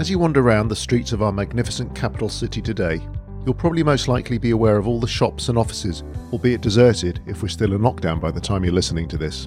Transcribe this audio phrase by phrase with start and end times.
[0.00, 3.02] As you wander around the streets of our magnificent capital city today,
[3.44, 7.42] you'll probably most likely be aware of all the shops and offices, albeit deserted if
[7.42, 9.46] we're still in lockdown by the time you're listening to this.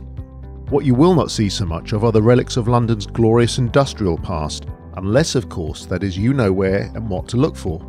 [0.70, 4.20] What you will not see so much of are the relics of London's glorious industrial
[4.20, 7.84] past, unless, of course, that is you know where and what to look for.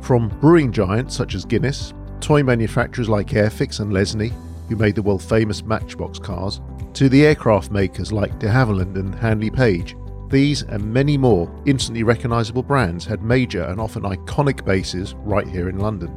[0.00, 4.32] From brewing giants such as Guinness, toy manufacturers like Airfix and Lesney,
[4.70, 6.62] who made the world famous Matchbox cars,
[6.94, 9.94] to the aircraft makers like de Havilland and Handley Page,
[10.30, 15.68] these and many more instantly recognisable brands had major and often iconic bases right here
[15.68, 16.14] in London.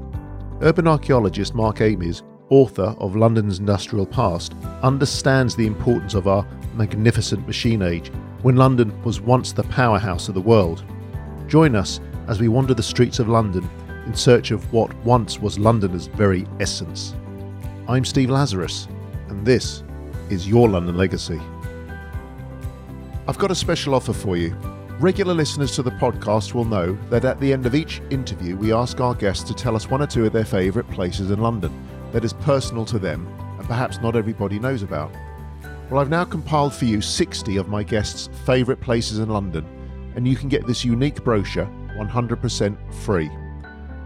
[0.62, 6.46] Urban archaeologist Mark Amies, author of London's Industrial Past, understands the importance of our
[6.76, 10.84] magnificent machine age when London was once the powerhouse of the world.
[11.48, 13.70] Join us as we wander the streets of London
[14.06, 17.16] in search of what once was Londoner's very essence.
[17.88, 18.88] I'm Steve Lazarus,
[19.30, 19.84] and this
[20.30, 21.40] is your London Legacy.
[23.30, 24.56] I've got a special offer for you.
[25.00, 28.74] Regular listeners to the podcast will know that at the end of each interview, we
[28.74, 31.72] ask our guests to tell us one or two of their favourite places in London
[32.12, 33.28] that is personal to them
[33.60, 35.12] and perhaps not everybody knows about.
[35.92, 39.64] Well, I've now compiled for you 60 of my guests' favourite places in London,
[40.16, 43.30] and you can get this unique brochure 100% free.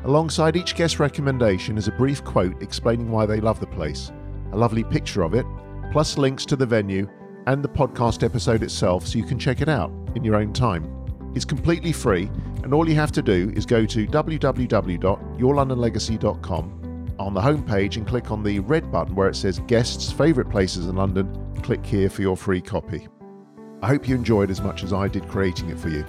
[0.04, 4.12] Alongside each guest recommendation is a brief quote explaining why they love the place,
[4.52, 5.46] a lovely picture of it,
[5.94, 7.08] plus links to the venue
[7.48, 10.90] and the podcast episode itself so you can check it out in your own time.
[11.36, 12.30] It's completely free,
[12.64, 16.80] and all you have to do is go to www.yourlondonlegacy.com
[17.20, 20.88] on the homepage and click on the red button where it says Guests Favourite Places
[20.88, 21.32] in London.
[21.62, 23.08] Click here for your free copy.
[23.82, 26.06] I hope you enjoyed as much as I did creating it for you.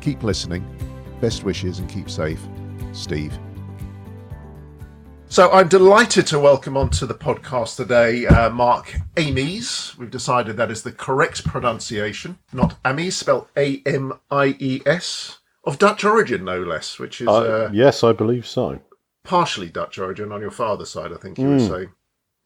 [0.00, 0.64] Keep listening,
[1.20, 2.40] best wishes, and keep safe.
[2.92, 3.38] Steve.
[5.28, 9.94] So I'm delighted to welcome onto the podcast today uh, Mark Amies.
[9.98, 15.38] We've decided that is the correct pronunciation, not Amies, spelled A M I E S,
[15.64, 17.28] of Dutch origin, no less, which is.
[17.28, 17.32] Uh,
[17.66, 18.80] Uh, yes, I believe so.
[19.24, 21.68] partially Dutch origin on your father's side, I think you were Mm.
[21.68, 21.92] saying.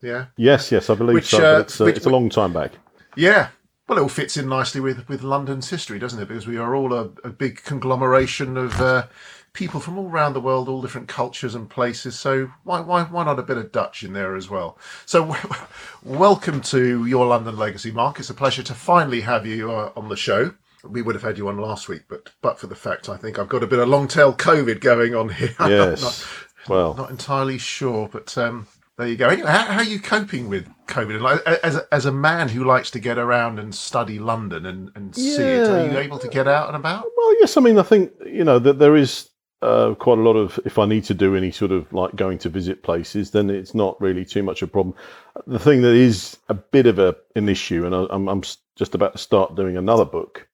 [0.00, 0.26] Yeah.
[0.38, 1.56] Yes, yes, I believe Which, so.
[1.56, 2.72] uh, it's, uh, which- it's a long time back.
[3.16, 3.48] Yeah.
[3.86, 6.28] Well, it all fits in nicely with, with London's history, doesn't it?
[6.28, 9.06] Because we are all a, a big conglomeration of uh,
[9.52, 12.18] people from all around the world, all different cultures and places.
[12.18, 14.78] So why, why, why not a bit of Dutch in there as well?
[15.06, 15.36] So
[16.04, 18.18] welcome to your London Legacy, Mark.
[18.18, 20.54] It's a pleasure to finally have you uh, on the show.
[20.82, 23.38] We would have had you on last week, but but for the fact I think
[23.38, 25.54] I've got a bit of long tail COVID going on here.
[25.60, 26.00] Yes.
[26.00, 26.26] not,
[26.68, 29.28] well, not entirely sure, but um, there you go.
[29.28, 31.20] Anyway, how, how are you coping with COVID?
[31.20, 34.90] Like, as a, as a man who likes to get around and study London and,
[34.94, 37.06] and see it, are you able to get out and about?
[37.16, 37.56] well, yes.
[37.56, 39.29] I mean, I think you know that there is
[39.62, 40.58] uh, quite a lot of.
[40.64, 43.74] If I need to do any sort of like going to visit places, then it's
[43.74, 44.94] not really too much of a problem.
[45.46, 48.42] The thing that is a bit of a an issue, and I, I'm, I'm
[48.76, 50.48] just about to start doing another book,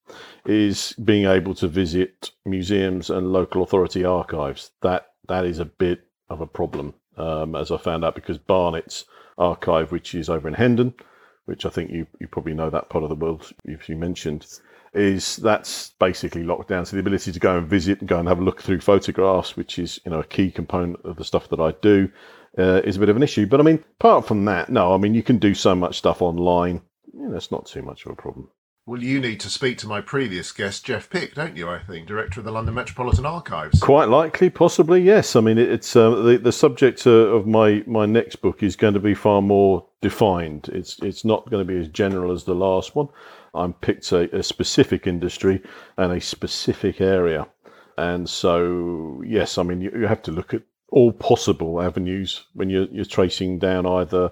[0.45, 4.71] is being able to visit museums and local authority archives.
[4.83, 9.05] That that is a bit of a problem, um, as I found out because Barnet's
[9.39, 10.95] archive, which is over in Hendon,
[11.45, 14.47] which I think you you probably know that part of the world if you mentioned,
[14.97, 16.87] is that's basically locked down.
[16.87, 19.57] So the ability to go and visit and go and have a look through photographs,
[19.57, 22.11] which is you know a key component of the stuff that I do,
[22.59, 23.47] uh, is a bit of an issue.
[23.47, 26.23] But I mean, apart from that, no, I mean you can do so much stuff
[26.23, 26.83] online.
[27.13, 28.49] You know, it's not too much of a problem.
[28.89, 31.69] Well, you need to speak to my previous guest, Geoff Pick, don't you?
[31.69, 33.81] I think, director of the London Metropolitan Archives.
[33.81, 35.35] Quite likely, possibly, yes.
[35.35, 38.95] I mean, it's uh, the the subject uh, of my my next book is going
[38.95, 40.71] to be far more defined.
[40.73, 43.09] It's it's not going to be as general as the last one.
[43.57, 45.63] I'm picked a, a specific industry
[45.97, 47.49] and a specific area,
[47.99, 52.71] and so yes, I mean you, you have to look at all possible avenues when
[52.71, 54.31] you're you're tracing down either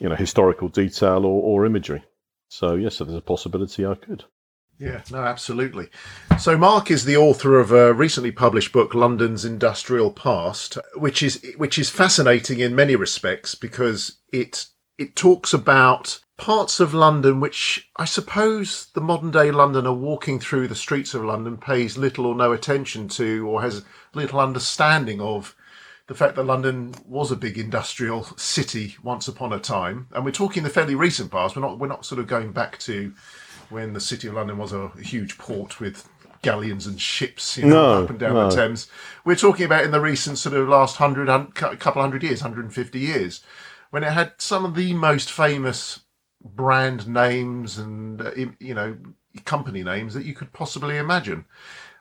[0.00, 2.04] you know historical detail or, or imagery.
[2.48, 4.24] So yes, so there's a possibility I could.
[4.78, 5.88] Yeah, no, absolutely.
[6.38, 11.44] So, Mark is the author of a recently published book, London's Industrial Past, which is
[11.56, 14.66] which is fascinating in many respects because it
[14.98, 20.66] it talks about parts of London which I suppose the modern day Londoner walking through
[20.68, 25.54] the streets of London pays little or no attention to, or has little understanding of
[26.06, 30.30] the fact that London was a big industrial city once upon a time, and we're
[30.32, 31.56] talking the fairly recent past.
[31.56, 33.14] We're not we're not sort of going back to
[33.70, 36.06] when the city of London was a huge port with
[36.42, 38.50] galleons and ships, you know, No, up and down no.
[38.50, 38.88] the Thames.
[39.24, 42.98] We're talking about in the recent sort of last hundred, hun- couple hundred years, 150
[43.00, 43.42] years,
[43.94, 46.00] when it had some of the most famous
[46.44, 48.96] brand names and uh, you know
[49.44, 51.44] company names that you could possibly imagine.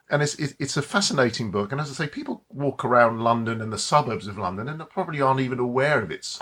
[0.10, 1.72] And it's it's a fascinating book.
[1.72, 5.22] And as I say, people walk around London and the suburbs of London and probably
[5.22, 6.40] aren't even aware of its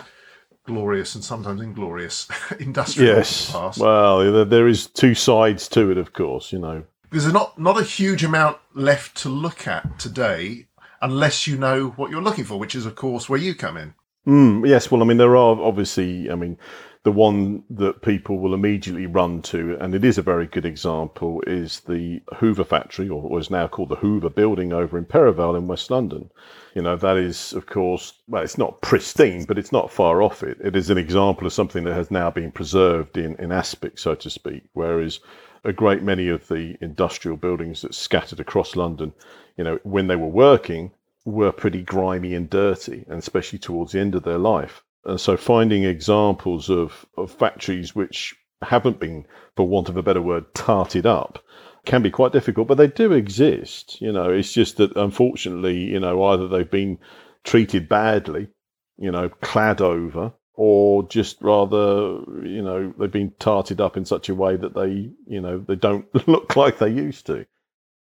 [0.64, 2.28] glorious and sometimes inglorious
[2.58, 3.52] industrial Yes.
[3.52, 3.78] past.
[3.78, 6.50] Well, there, there is two sides to it, of course.
[6.50, 10.68] You know, Because there's not, not a huge amount left to look at today
[11.02, 13.92] unless you know what you're looking for, which is, of course, where you come in.
[14.26, 16.56] Mm, yes, well, I mean, there are obviously, I mean,
[17.02, 21.42] the one that people will immediately run to, and it is a very good example,
[21.44, 25.56] is the Hoover factory, or what is now called the Hoover building over in Perivale
[25.56, 26.30] in West London.
[26.76, 30.44] You know, that is, of course, well, it's not pristine, but it's not far off
[30.44, 30.58] it.
[30.62, 34.14] It is an example of something that has now been preserved in, in aspic, so
[34.14, 35.18] to speak, whereas
[35.64, 39.12] a great many of the industrial buildings that scattered across London,
[39.56, 40.92] you know, when they were working,
[41.24, 44.82] were pretty grimy and dirty, and especially towards the end of their life.
[45.04, 49.26] And so finding examples of, of factories which haven't been,
[49.56, 51.42] for want of a better word, tarted up
[51.84, 54.00] can be quite difficult, but they do exist.
[54.00, 56.98] You know, it's just that unfortunately, you know, either they've been
[57.44, 58.48] treated badly,
[58.96, 64.28] you know, clad over, or just rather, you know, they've been tarted up in such
[64.28, 67.46] a way that they, you know, they don't look like they used to.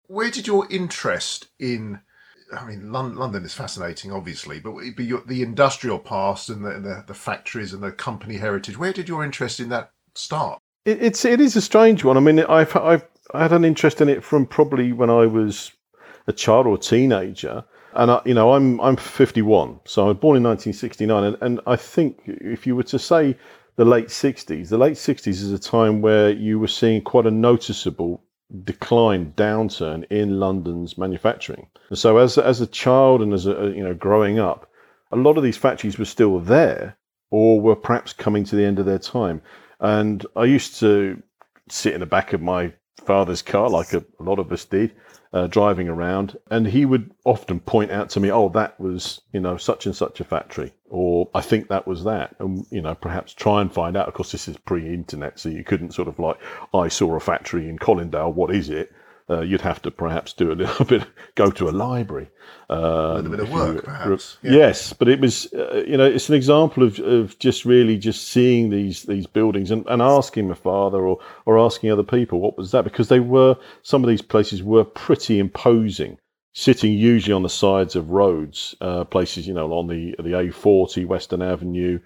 [0.07, 2.01] Where did your interest in
[2.53, 4.75] I mean, London is fascinating, obviously, but,
[5.27, 8.77] the industrial past and the, the, the, factories and the company heritage.
[8.77, 10.59] Where did your interest in that start?
[10.85, 12.17] It, it's it is a strange one.
[12.17, 15.71] I mean, I've I've I had an interest in it from probably when I was
[16.27, 17.63] a child or a teenager,
[17.93, 21.59] and I, you know, I'm I'm 51, so I was born in 1969, and, and
[21.65, 23.37] I think if you were to say
[23.75, 27.31] the late 60s, the late 60s is a time where you were seeing quite a
[27.31, 28.23] noticeable
[28.63, 31.67] decline, downturn in London's manufacturing.
[31.93, 34.69] So, as as a child and as a you know growing up,
[35.11, 36.97] a lot of these factories were still there,
[37.29, 39.41] or were perhaps coming to the end of their time.
[39.79, 41.21] And I used to
[41.69, 42.73] sit in the back of my
[43.05, 44.93] father's car, like a, a lot of us did,
[45.33, 49.39] uh, driving around, and he would often point out to me, "Oh, that was you
[49.39, 52.95] know such and such a factory," or "I think that was that," and you know
[52.95, 54.07] perhaps try and find out.
[54.07, 56.37] Of course, this is pre-internet, so you couldn't sort of like,
[56.73, 58.33] "I saw a factory in Colindale.
[58.33, 58.91] What is it?"
[59.31, 61.03] Uh, you'd have to perhaps do a little bit,
[61.35, 62.29] go to a library.
[62.69, 64.37] Um, a little bit of work, you, perhaps.
[64.41, 64.51] Yeah.
[64.51, 68.27] Yes, but it was, uh, you know, it's an example of, of just really just
[68.27, 72.57] seeing these these buildings and, and asking my father or or asking other people what
[72.57, 76.17] was that because they were some of these places were pretty imposing,
[76.53, 81.05] sitting usually on the sides of roads, uh, places you know on the the A40
[81.05, 81.99] Western Avenue.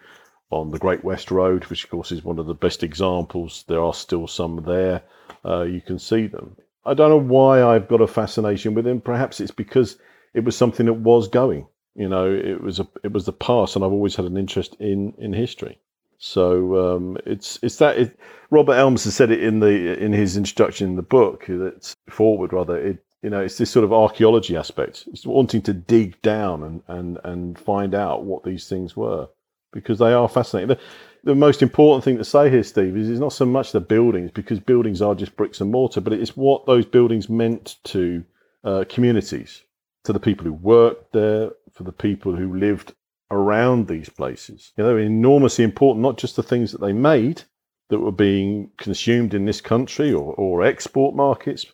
[0.51, 3.81] On the Great West Road, which of course is one of the best examples, there
[3.81, 5.01] are still some there.
[5.44, 6.56] Uh, you can see them.
[6.86, 9.02] I don't know why I've got a fascination with him.
[9.02, 9.98] Perhaps it's because
[10.34, 11.68] it was something that was going.
[11.96, 14.76] You know, it was a it was the past, and I've always had an interest
[14.80, 15.80] in in history.
[16.18, 20.38] So um, it's it's that it, Robert Elms has said it in the in his
[20.38, 22.78] introduction in the book that's forward rather.
[22.78, 25.06] It you know it's this sort of archaeology aspect.
[25.08, 29.28] It's wanting to dig down and and and find out what these things were
[29.72, 30.78] because they are fascinating.
[31.25, 34.31] The, most important thing to say here, Steve, is it's not so much the buildings
[34.31, 38.24] because buildings are just bricks and mortar, but it's what those buildings meant to
[38.63, 39.63] uh, communities,
[40.04, 42.94] to the people who worked there, for the people who lived
[43.31, 44.72] around these places.
[44.77, 47.42] You know, they're enormously important, not just the things that they made
[47.89, 51.66] that were being consumed in this country or, or export markets,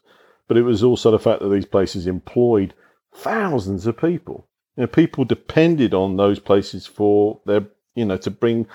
[0.48, 2.74] but it was also the fact that these places employed
[3.14, 4.48] thousands of people.
[4.76, 7.66] You know, people depended on those places for their,
[7.96, 8.68] you know, to bring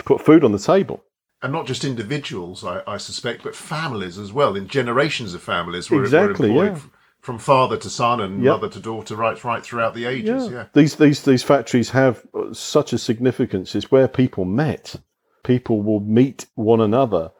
[0.00, 1.04] to put food on the table.
[1.42, 5.90] And not just individuals, I, I suspect, but families as well, in generations of families
[5.90, 6.78] were, exactly, were yeah.
[7.20, 8.54] from father to son and yep.
[8.54, 10.46] mother to daughter, right, right throughout the ages.
[10.46, 10.50] Yeah.
[10.50, 10.66] yeah.
[10.74, 13.74] These, these, these factories have such a significance.
[13.74, 14.96] It's where people met.
[15.42, 17.30] People will meet one another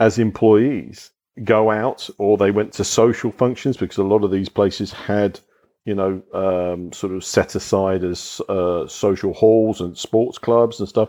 [0.00, 1.10] as employees,
[1.44, 5.40] go out, or they went to social functions because a lot of these places had
[5.84, 10.88] you know, um, sort of set aside as uh, social halls and sports clubs and
[10.88, 11.08] stuff.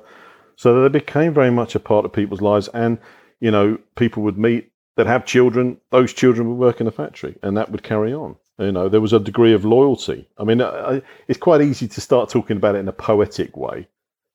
[0.55, 2.67] So they became very much a part of people's lives.
[2.73, 2.97] And,
[3.39, 7.35] you know, people would meet that have children, those children would work in a factory
[7.41, 8.35] and that would carry on.
[8.59, 10.27] You know, there was a degree of loyalty.
[10.37, 13.87] I mean, I, it's quite easy to start talking about it in a poetic way.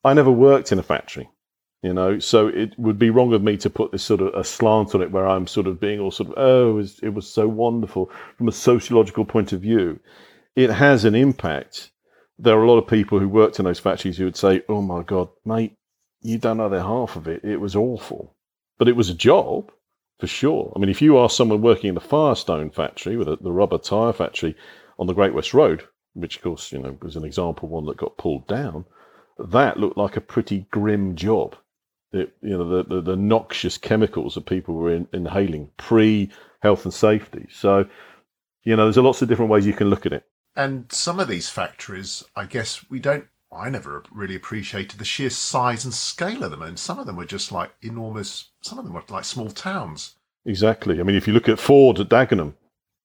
[0.03, 1.29] I never worked in a factory,
[1.83, 4.43] you know, so it would be wrong of me to put this sort of a
[4.43, 7.15] slant on it where I'm sort of being all sort of, oh, it was, it
[7.15, 10.01] was so wonderful from a sociological point of view.
[10.57, 11.93] It has an impact.
[12.41, 14.83] There are a lot of people who worked in those factories who would say, oh
[14.83, 15.78] my God, mate,
[16.23, 17.45] you don't know the half of it.
[17.45, 18.35] It was awful,
[18.79, 19.71] but it was a job
[20.19, 20.73] for sure.
[20.75, 24.13] I mean, if you ask someone working in the Firestone factory, with the rubber tire
[24.13, 24.57] factory
[24.99, 25.85] on the Great West Road,
[26.15, 28.85] which of course you know was an example one that got pulled down,
[29.39, 31.57] that looked like a pretty grim job.
[32.11, 36.31] It, you know, the, the, the noxious chemicals that people were in, inhaling pre
[36.63, 37.47] health and safety.
[37.53, 37.87] So,
[38.65, 40.25] you know, there's lots of different ways you can look at it.
[40.57, 45.31] And some of these factories, I guess we don't I never really appreciated the sheer
[45.31, 48.50] size and scale of them, and some of them were just like enormous.
[48.61, 50.17] Some of them were like small towns.
[50.45, 51.00] exactly.
[51.00, 52.55] I mean, if you look at Ford at Dagenham,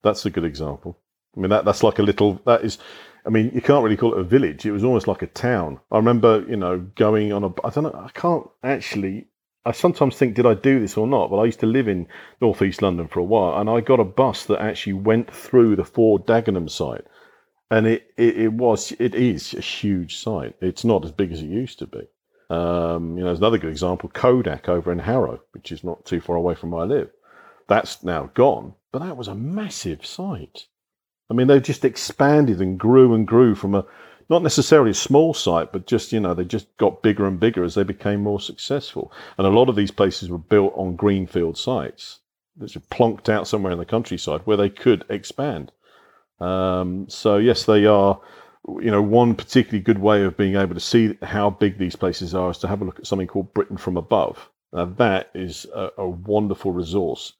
[0.03, 0.99] that's a good example.
[1.35, 2.77] I mean, that that's like a little that is.
[3.25, 4.65] I mean, you can't really call it a village.
[4.65, 5.79] It was almost like a town.
[5.91, 7.47] I remember, you know, going on a.
[7.65, 7.95] I don't know.
[7.95, 9.27] I can't actually.
[9.65, 11.29] I sometimes think, did I do this or not?
[11.29, 12.05] But I used to live in
[12.41, 15.85] northeast London for a while, and I got a bus that actually went through the
[15.85, 17.05] Ford Dagenham site,
[17.71, 20.55] and it, it, it was it is a huge site.
[20.61, 22.07] It's not as big as it used to be.
[22.49, 26.21] Um, you know, there's another good example, Kodak over in Harrow, which is not too
[26.21, 27.09] far away from where I live.
[27.67, 30.67] That's now gone, but that was a massive site.
[31.29, 33.85] I mean, they've just expanded and grew and grew from a
[34.29, 37.63] not necessarily a small site, but just you know they just got bigger and bigger
[37.63, 39.11] as they became more successful.
[39.37, 42.19] And a lot of these places were built on greenfield sites
[42.57, 45.71] that just plonked out somewhere in the countryside where they could expand.
[46.43, 48.19] Um, so yes, they are.
[48.79, 52.33] You know, one particularly good way of being able to see how big these places
[52.33, 54.49] are is to have a look at something called Britain from above.
[54.71, 57.33] Now that is a, a wonderful resource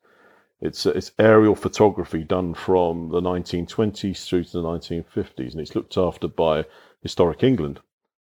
[0.64, 5.98] it's, it's aerial photography done from the 1920s through to the 1950s, and it's looked
[5.98, 6.64] after by
[7.02, 7.82] Historic England.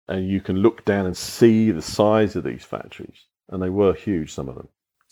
[0.06, 3.92] And you can look down and see the size of these factories, and they were
[3.92, 4.68] huge, some of them.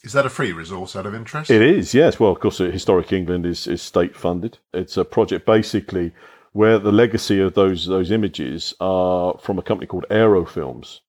[0.07, 1.51] Is that a free resource out of interest?
[1.51, 2.21] It is, yes.
[2.21, 4.59] Well, of course, Historic England is, is state funded.
[4.73, 6.13] It's a project basically
[6.53, 11.01] where the legacy of those those images are from a company called Aerofilms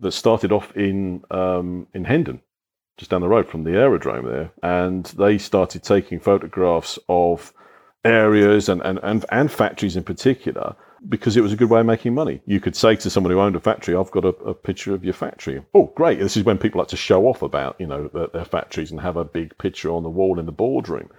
[0.00, 2.42] that started off in um, in Hendon
[2.98, 7.54] just down the road from the aerodrome there, and they started taking photographs of
[8.04, 10.74] areas and, and, and, and factories in particular
[11.08, 12.40] because it was a good way of making money.
[12.46, 15.04] You could say to someone who owned a factory, I've got a, a picture of
[15.04, 15.62] your factory.
[15.74, 16.18] Oh, great.
[16.18, 19.00] This is when people like to show off about, you know, their, their factories and
[19.00, 21.10] have a big picture on the wall in the boardroom.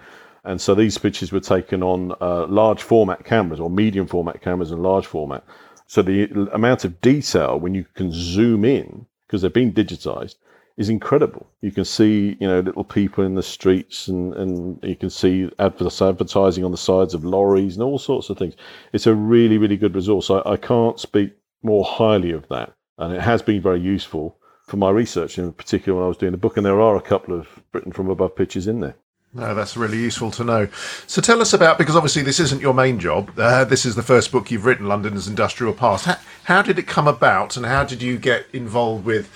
[0.43, 4.71] And so these pictures were taken on uh, large format cameras or medium format cameras
[4.71, 5.43] and large format.
[5.87, 10.35] So the amount of detail when you can zoom in, because they've been digitized,
[10.81, 11.47] is incredible.
[11.61, 15.49] You can see, you know, little people in the streets, and, and you can see
[15.59, 18.55] advertising on the sides of lorries and all sorts of things.
[18.91, 20.29] It's a really, really good resource.
[20.29, 21.33] I, I can't speak
[21.63, 25.97] more highly of that, and it has been very useful for my research, in particular
[25.97, 26.57] when I was doing the book.
[26.57, 28.95] And there are a couple of Britain from above pictures in there.
[29.33, 30.67] No, that's really useful to know.
[31.07, 33.31] So tell us about because obviously this isn't your main job.
[33.37, 36.05] Uh, this is the first book you've written, London's Industrial Past.
[36.05, 39.31] How, how did it come about, and how did you get involved with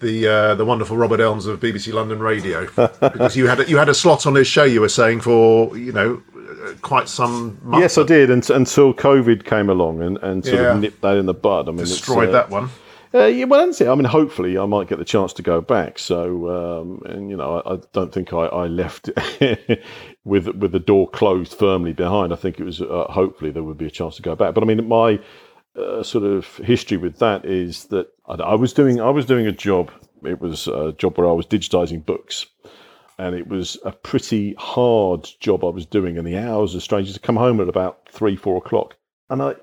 [0.00, 3.76] the uh, the wonderful Robert Elms of BBC London Radio because you had a, you
[3.76, 4.64] had a slot on his show.
[4.64, 6.22] You were saying for you know
[6.82, 7.58] quite some.
[7.62, 7.82] Months.
[7.82, 10.72] Yes, I did until COVID came along and, and sort yeah.
[10.72, 11.68] of nipped that in the bud.
[11.68, 12.70] I mean, destroyed uh, that one.
[13.12, 13.88] Uh, yeah, well, that's it.
[13.88, 15.98] I mean, hopefully, I might get the chance to go back.
[15.98, 19.10] So, um, and you know, I, I don't think I, I left
[20.24, 22.32] with with the door closed firmly behind.
[22.32, 24.54] I think it was uh, hopefully there would be a chance to go back.
[24.54, 25.18] But I mean, my
[25.76, 29.52] uh, sort of history with that is that I, was doing I was doing a
[29.52, 29.90] job.
[30.24, 32.46] It was a job where I was digitizing books,
[33.18, 36.18] and it was a pretty hard job I was doing.
[36.18, 37.12] And the hours are strange.
[37.12, 38.96] To come home at about three four o'clock,
[39.30, 39.54] and I,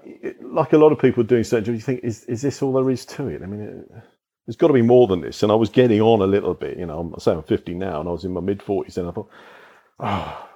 [0.42, 2.90] like a lot of people doing certain jobs, you think, is is this all there
[2.90, 3.42] is to it?
[3.42, 3.62] I mean.
[3.62, 4.04] It,
[4.48, 5.44] there's got to be more than this.
[5.44, 8.00] And I was getting on a little bit, you know, I'm saying I'm 50 now
[8.00, 9.30] and I was in my mid 40s and I thought,
[10.00, 10.50] oh,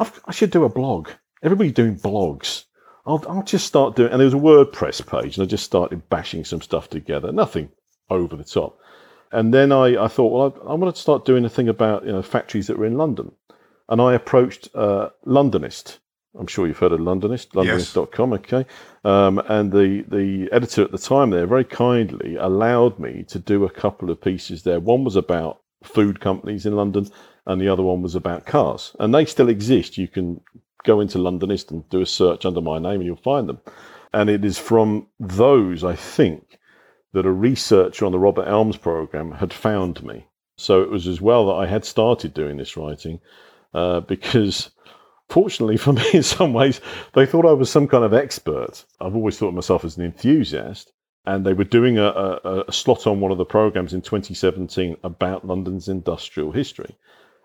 [0.00, 1.10] I've, i should do a blog.
[1.42, 2.64] Everybody's doing blogs.
[3.06, 6.08] I'll, I'll just start doing, and there was a WordPress page, and I just started
[6.08, 7.30] bashing some stuff together.
[7.32, 7.70] Nothing
[8.10, 8.78] over the top.
[9.32, 12.04] And then I, I thought, well, I, I want to start doing a thing about
[12.04, 13.32] you know factories that were in London.
[13.88, 15.98] And I approached uh, Londonist.
[16.38, 18.40] I'm sure you've heard of Londonist, londonist.com, yes.
[18.40, 18.66] okay.
[19.04, 23.64] Um, and the, the editor at the time there very kindly allowed me to do
[23.64, 24.78] a couple of pieces there.
[24.78, 27.08] One was about food companies in London,
[27.46, 28.94] and the other one was about cars.
[28.98, 29.96] And they still exist.
[29.96, 30.42] You can
[30.84, 33.60] go into Londonist and do a search under my name and you'll find them.
[34.12, 36.58] And it is from those, I think,
[37.12, 40.26] that a researcher on the Robert Elms program had found me.
[40.58, 43.20] So it was as well that I had started doing this writing
[43.74, 44.70] uh, because,
[45.28, 46.80] fortunately for me, in some ways,
[47.14, 48.84] they thought I was some kind of expert.
[49.00, 50.92] I've always thought of myself as an enthusiast.
[51.28, 54.96] And they were doing a, a, a slot on one of the programs in 2017
[55.02, 56.96] about London's industrial history.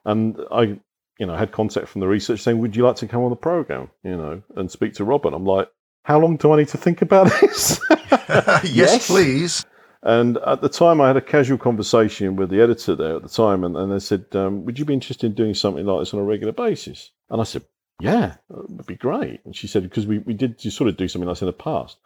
[0.05, 0.79] And I
[1.21, 3.35] you know, had contact from the research saying, "Would you like to come on the
[3.35, 5.35] program?" You know, and speak to Robin.
[5.35, 5.69] I'm like,
[6.01, 9.63] "How long do I need to think about this?" yes, yes, please.
[10.01, 13.29] And at the time, I had a casual conversation with the editor there at the
[13.29, 16.13] time, and, and they said, um, "Would you be interested in doing something like this
[16.15, 17.65] on a regular basis?" And I said,
[17.99, 21.07] "Yeah, it would be great." And she said, "Because we, we did sort of do
[21.07, 21.97] something like this in the past."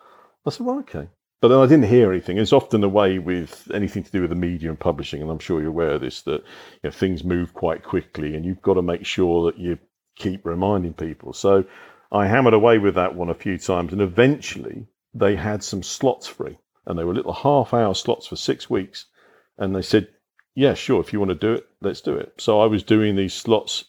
[0.45, 1.07] I said, "Well, okay."
[1.45, 2.39] But then I didn't hear anything.
[2.39, 5.37] It's often the way with anything to do with the media and publishing, and I'm
[5.37, 8.73] sure you're aware of this, that you know, things move quite quickly, and you've got
[8.73, 9.77] to make sure that you
[10.15, 11.33] keep reminding people.
[11.33, 11.63] So
[12.11, 16.25] I hammered away with that one a few times, and eventually they had some slots
[16.25, 19.05] free, and they were little half-hour slots for six weeks,
[19.59, 20.07] and they said,
[20.55, 22.33] yeah, sure, if you want to do it, let's do it.
[22.39, 23.85] So I was doing these slots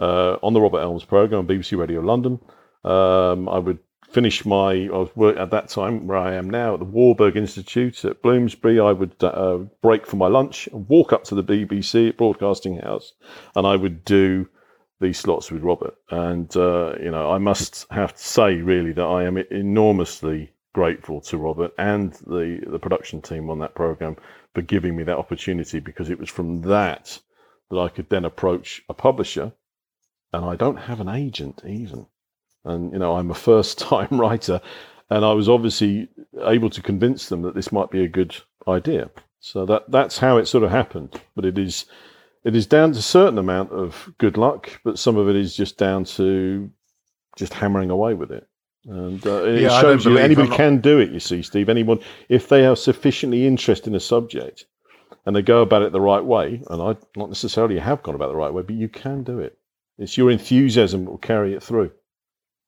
[0.00, 2.40] uh, on the Robert Elms program on BBC Radio London.
[2.82, 3.78] Um, I would
[4.10, 7.36] finish my, I was work at that time where I am now at the Warburg
[7.36, 8.80] Institute at Bloomsbury.
[8.80, 13.12] I would uh, break for my lunch and walk up to the BBC Broadcasting House,
[13.54, 14.48] and I would do
[15.00, 15.94] these slots with Robert.
[16.10, 21.20] And, uh, you know, I must have to say, really, that I am enormously grateful
[21.22, 24.16] to Robert and the, the production team on that program
[24.54, 27.18] for giving me that opportunity because it was from that
[27.70, 29.52] that I could then approach a publisher.
[30.32, 32.06] And I don't have an agent even.
[32.66, 34.60] And, you know, I'm a first time writer.
[35.08, 36.08] And I was obviously
[36.42, 38.36] able to convince them that this might be a good
[38.68, 39.10] idea.
[39.40, 41.20] So that that's how it sort of happened.
[41.36, 41.84] But it is
[42.44, 45.56] it is down to a certain amount of good luck, but some of it is
[45.56, 46.70] just down to
[47.36, 48.48] just hammering away with it.
[48.86, 50.56] And uh, it yeah, shows you anybody not...
[50.56, 51.10] can do it.
[51.10, 51.68] You see, Steve.
[51.68, 54.64] Anyone, if they are sufficiently interested in a subject
[55.24, 58.28] and they go about it the right way, and I not necessarily have gone about
[58.28, 59.58] the right way, but you can do it.
[59.98, 61.90] It's your enthusiasm that will carry it through.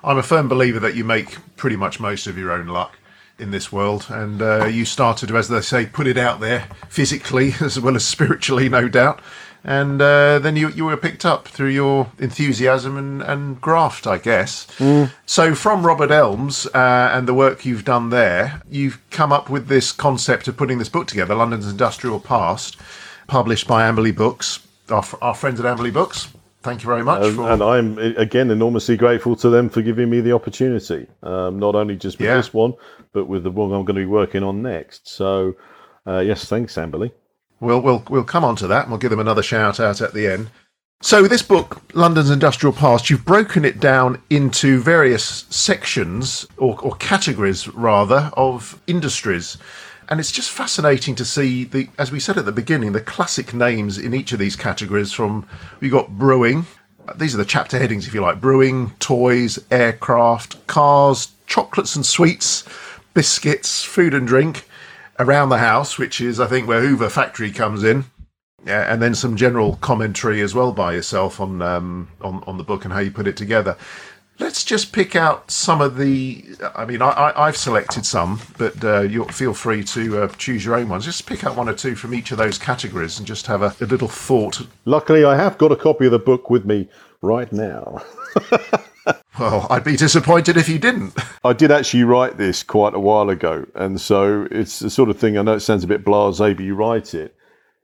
[0.02, 2.98] I'm a firm believer that you make pretty much most of your own luck
[3.38, 6.68] in this world, and uh, you started to, as they say, put it out there
[6.88, 9.20] physically as well as spiritually, no doubt
[9.64, 14.18] and uh, then you you were picked up through your enthusiasm and, and graft, I
[14.18, 14.66] guess.
[14.78, 15.10] Mm.
[15.26, 19.68] So from Robert Elms uh, and the work you've done there, you've come up with
[19.68, 22.76] this concept of putting this book together, London's Industrial Past,
[23.26, 26.28] published by Amberley Books, our, our friends at Amberley Books.
[26.62, 27.22] Thank you very much.
[27.22, 27.50] Um, for...
[27.50, 31.96] And I'm again enormously grateful to them for giving me the opportunity, um, not only
[31.96, 32.36] just with yeah.
[32.36, 32.74] this one,
[33.12, 35.08] but with the one I'm going to be working on next.
[35.08, 35.54] So,
[36.06, 37.12] uh, yes, thanks, Amberley.
[37.60, 40.14] We'll, we'll, we'll come on to that and we'll give them another shout out at
[40.14, 40.50] the end.
[41.00, 46.96] So, this book, London's Industrial Past, you've broken it down into various sections or, or
[46.96, 49.58] categories, rather, of industries.
[50.08, 53.52] And it's just fascinating to see the, as we said at the beginning, the classic
[53.52, 55.12] names in each of these categories.
[55.12, 55.46] From
[55.80, 56.64] we got brewing,
[57.14, 62.64] these are the chapter headings, if you like: brewing, toys, aircraft, cars, chocolates and sweets,
[63.12, 64.66] biscuits, food and drink,
[65.18, 68.06] around the house, which is, I think, where Hoover Factory comes in.
[68.64, 72.64] Yeah, and then some general commentary as well by yourself on um, on on the
[72.64, 73.76] book and how you put it together.
[74.38, 76.44] Let's just pick out some of the.
[76.74, 80.76] I mean, I, have selected some, but uh, you feel free to uh, choose your
[80.76, 81.04] own ones.
[81.04, 83.74] Just pick out one or two from each of those categories and just have a,
[83.80, 84.66] a little thought.
[84.84, 86.88] Luckily, I have got a copy of the book with me
[87.20, 88.02] right now.
[89.38, 91.14] Well, I'd be disappointed if you didn't.
[91.44, 95.18] I did actually write this quite a while ago, and so it's the sort of
[95.18, 95.38] thing.
[95.38, 97.36] I know it sounds a bit blasé, but you write it,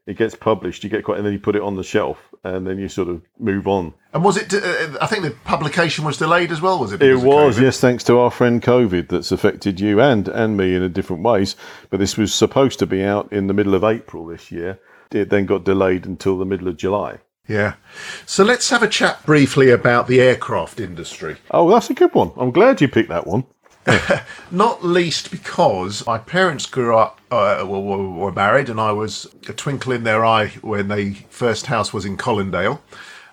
[0.07, 2.67] it gets published, you get quite, and then you put it on the shelf, and
[2.67, 3.93] then you sort of move on.
[4.13, 4.53] And was it?
[4.53, 6.79] Uh, I think the publication was delayed as well.
[6.79, 7.01] Was it?
[7.01, 10.83] It was, yes, thanks to our friend COVID, that's affected you and and me in
[10.83, 11.55] a different ways.
[11.89, 14.79] But this was supposed to be out in the middle of April this year.
[15.11, 17.19] It then got delayed until the middle of July.
[17.47, 17.75] Yeah.
[18.25, 21.37] So let's have a chat briefly about the aircraft industry.
[21.51, 22.31] Oh, that's a good one.
[22.37, 23.45] I'm glad you picked that one.
[24.51, 29.53] Not least because my parents grew up, uh, were, were, married, and I was a
[29.53, 32.79] twinkle in their eye when the first house was in Colindale.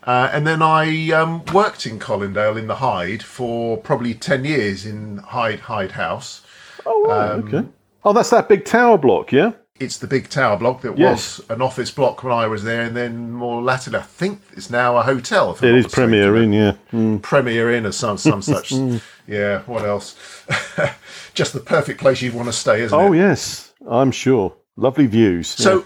[0.05, 4.85] Uh, and then I um, worked in Colindale in the Hyde for probably 10 years
[4.85, 6.43] in Hyde Hyde House.
[6.85, 7.69] Oh, right, um, okay.
[8.05, 9.53] Oh, that's that big tower block, yeah?
[9.83, 11.39] It's the big tower block that yes.
[11.39, 14.71] was an office block when I was there, and then more latterly, I think it's
[14.71, 15.57] now a hotel.
[15.61, 16.75] It is Premier Inn, yeah.
[16.93, 17.21] Mm.
[17.21, 18.73] Premier Inn or some some such.
[19.27, 19.63] yeah.
[19.63, 20.17] What else?
[21.35, 23.09] Just the perfect place you'd want to stay, isn't oh, it?
[23.09, 24.55] Oh yes, I'm sure.
[24.77, 25.49] Lovely views.
[25.49, 25.85] So.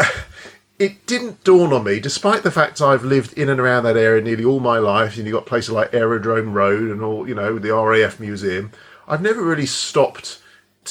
[0.00, 0.08] Yeah.
[0.78, 4.22] It didn't dawn on me, despite the fact I've lived in and around that area
[4.22, 7.58] nearly all my life, and you've got places like Aerodrome Road and all, you know,
[7.58, 8.70] the RAF Museum.
[9.08, 10.40] I've never really stopped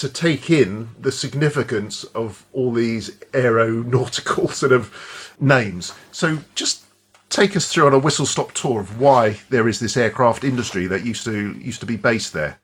[0.02, 5.94] to take in the significance of all these aeronautical sort of names.
[6.12, 6.86] So just
[7.30, 10.88] take us through on a whistle stop tour of why there is this aircraft industry
[10.88, 12.60] that used to used to be based there.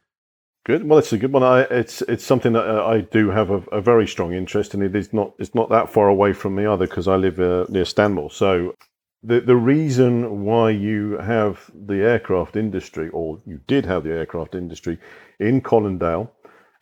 [0.66, 0.88] Good.
[0.88, 1.44] Well, it's a good one.
[1.44, 4.82] I, it's it's something that uh, I do have a, a, very strong interest in.
[4.82, 7.66] It is not it's not that far away from me either because I live uh,
[7.68, 8.32] near Stanmore.
[8.32, 8.74] So
[9.22, 14.56] the the reason why you have the aircraft industry, or you did have the aircraft
[14.56, 15.00] industry
[15.38, 16.30] in Colindale,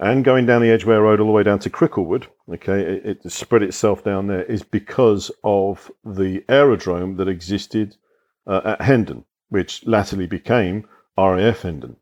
[0.01, 3.31] and going down the Edgware Road all the way down to Cricklewood, okay, it, it,
[3.31, 7.95] spread itself down there, is because of the aerodrome that existed
[8.47, 11.97] uh, at Hendon, which latterly became RAF Hendon.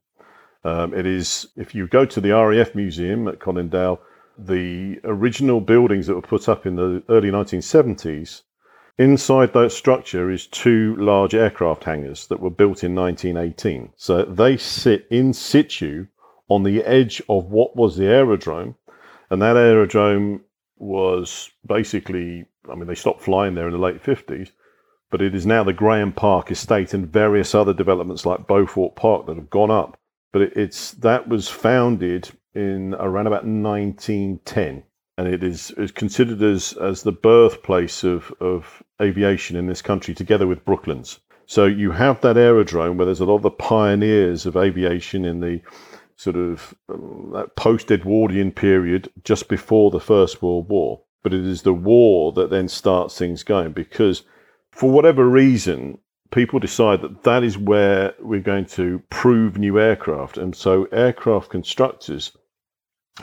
[0.63, 3.99] Um, it is, if you go to the RAF Museum at Colindale,
[4.37, 8.43] the original buildings that were put up in the early 1970s,
[8.97, 13.91] inside that structure is two large aircraft hangars that were built in 1918.
[13.97, 16.07] So they sit in situ
[16.49, 18.75] on the edge of what was the aerodrome.
[19.29, 20.41] And that aerodrome
[20.77, 24.51] was basically, I mean, they stopped flying there in the late 50s,
[25.11, 29.27] but it is now the Grahame Park estate and various other developments like Beaufort Park
[29.27, 29.97] that have gone up.
[30.31, 34.83] But it, it's that was founded in around about 1910,
[35.17, 40.13] and it is, is considered as, as the birthplace of, of aviation in this country,
[40.13, 41.19] together with Brooklands.
[41.45, 45.39] So you have that aerodrome where there's a lot of the pioneers of aviation in
[45.39, 45.61] the
[46.19, 51.01] sort of um, that post-Edwardian period, just before the First World War.
[51.23, 54.23] But it is the war that then starts things going because,
[54.69, 55.97] for whatever reason,
[56.31, 60.37] people decide that that is where we're going to prove new aircraft.
[60.37, 62.35] And so aircraft constructors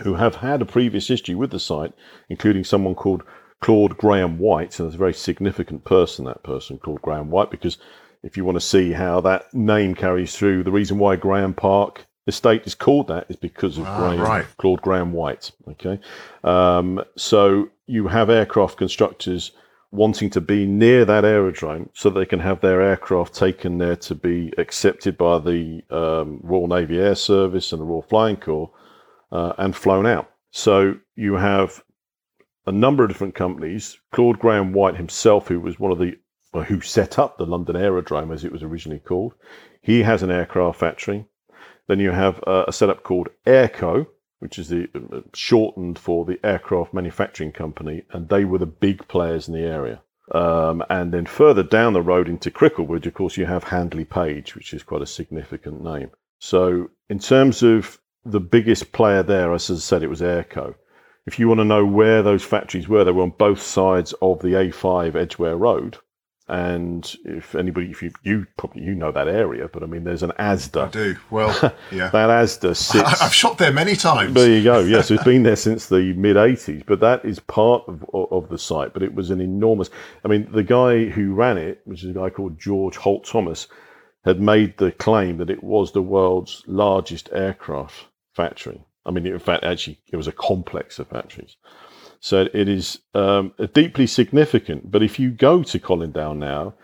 [0.03, 1.93] who have had a previous history with the site,
[2.31, 3.23] including someone called
[3.61, 7.77] Claude Grahame-White, and it's a very significant person, that person, Claude Grahame-White, because
[8.23, 12.07] if you want to see how that name carries through, the reason why Grahame Park
[12.27, 14.47] estate is called that is because of Ah, Graham, right.
[14.59, 15.53] Claude Grahame-White.
[15.69, 16.01] Okay,
[16.45, 19.53] um, so you have aircraft constructors
[19.93, 24.15] wanting to be near that aerodrome so they can have their aircraft taken there to
[24.15, 28.71] be accepted by the um, Royal Navy Air Service and the Royal Flying Corps
[29.31, 30.31] uh, and flown out.
[30.51, 31.83] So you have
[32.67, 33.97] a number of different companies.
[34.11, 36.19] Claude Grahame-White himself, who was one of the
[36.67, 39.35] who set up the London Aerodrome as it was originally called,
[39.83, 41.27] he has an aircraft factory.
[41.89, 44.07] Then you have a setup called Airco,
[44.41, 49.07] which is the uh, shortened for the Aircraft Manufacturing Company, and they were the big
[49.09, 50.03] players in the area.
[50.33, 54.57] Um, and then further down the road into Cricklewood, of course, you have Handley Page,
[54.57, 56.11] which is quite a significant name.
[56.41, 60.75] So, in terms of the biggest player there, as I said, it was Airco.
[61.27, 64.41] If you want to know where those factories were, they were on both sides of
[64.41, 65.99] the A5 Edgware Road.
[66.49, 70.23] And if anybody, if you, you probably you know that area, but I mean, there's
[70.23, 70.87] an ASDA.
[70.87, 71.17] I do.
[71.29, 71.51] Well,
[71.91, 72.09] yeah.
[72.11, 73.21] That ASDA sits.
[73.21, 74.33] I've shot there many times.
[74.35, 74.79] There you go.
[74.79, 78.59] Yes, it's been there since the mid '80s, but that is part of, of the
[78.59, 78.93] site.
[78.93, 79.91] But it was an enormous.
[80.25, 83.67] I mean, the guy who ran it, which is a guy called George Holt Thomas,
[84.25, 88.85] had made the claim that it was the world's largest aircraft factory.
[89.05, 91.57] I mean, in fact, actually, it was a complex of factories.
[92.27, 94.91] So it is um, deeply significant.
[94.91, 96.75] But if you go to Colindale now,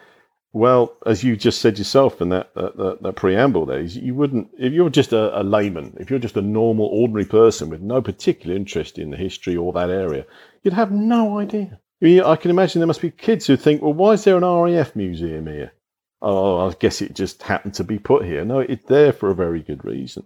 [0.52, 4.50] well, as you just said yourself in that that, that, that preamble, there, you wouldn't
[4.56, 8.00] if you're just a, a layman, if you're just a normal, ordinary person with no
[8.00, 10.24] particular interest in the history or that area,
[10.62, 11.80] you'd have no idea.
[12.00, 14.36] I, mean, I can imagine there must be kids who think, well, why is there
[14.36, 15.72] an RAF museum here?
[16.20, 18.44] Oh, I guess it just happened to be put here.
[18.44, 20.24] No, it's there for a very good reason.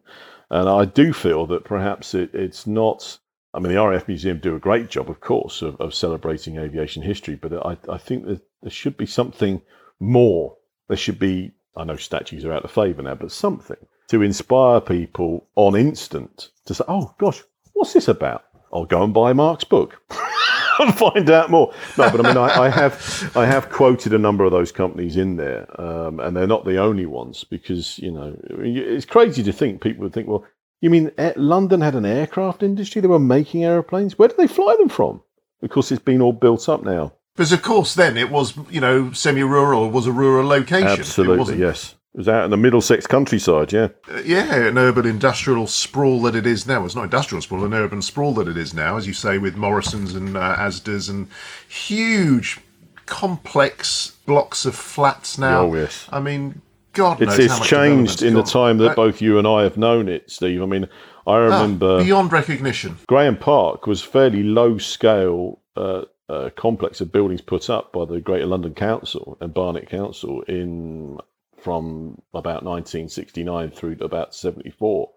[0.50, 3.18] And I do feel that perhaps it, it's not.
[3.56, 7.02] I mean, the RAF Museum do a great job, of course, of, of celebrating aviation
[7.02, 9.62] history, but I, I think there should be something
[9.98, 10.56] more.
[10.88, 14.82] There should be, I know statues are out of favour now, but something to inspire
[14.82, 17.42] people on instant to say, oh gosh,
[17.72, 18.44] what's this about?
[18.74, 20.02] I'll go and buy Mark's book
[20.78, 21.72] and find out more.
[21.96, 25.16] No, but I mean, I, I have I have quoted a number of those companies
[25.16, 29.52] in there, um, and they're not the only ones because you know it's crazy to
[29.52, 30.44] think people would think, well,
[30.80, 33.00] you mean eh, London had an aircraft industry?
[33.00, 34.18] They were making aeroplanes.
[34.18, 35.22] Where did they fly them from?
[35.60, 37.14] Because it's been all built up now.
[37.34, 39.86] Because of course, then it was you know semi-rural.
[39.86, 40.88] It was a rural location.
[40.88, 41.94] Absolutely, yes.
[42.14, 43.88] It was out in the Middlesex countryside, yeah.
[44.10, 46.82] uh, yeah, an urban industrial sprawl that it is now.
[46.86, 49.56] It's not industrial sprawl, an urban sprawl that it is now, as you say, with
[49.56, 51.28] Morrison's and uh, Asda's and
[51.68, 52.58] huge,
[53.04, 55.66] complex blocks of flats now.
[55.66, 56.08] Oh, yes.
[56.10, 56.62] I mean,
[56.96, 59.62] God It's, knows it's much changed in the time that Uh, both you and I
[59.62, 60.62] have known it, Steve.
[60.62, 60.84] I mean,
[61.26, 62.98] I ah, remember beyond recognition.
[63.08, 68.20] Grahame Park was fairly low scale uh, uh, complex of buildings put up by the
[68.20, 71.18] Greater London Council and Barnet Council in
[71.58, 75.10] from about 1969 through to about 74,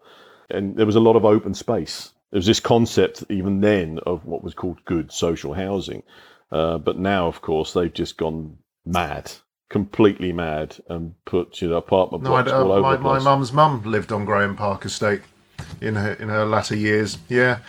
[0.50, 2.12] and there was a lot of open space.
[2.32, 6.04] There was this concept even then of what was called good social housing,
[6.52, 9.32] uh, but now, of course, they've just gone mad,
[9.69, 13.53] completely mad, and put you know apartment No, blocks all over my, the my mum's
[13.53, 15.21] mum lived on Grahame Park Estate
[15.82, 17.17] in her in her latter years.
[17.29, 17.60] Yeah,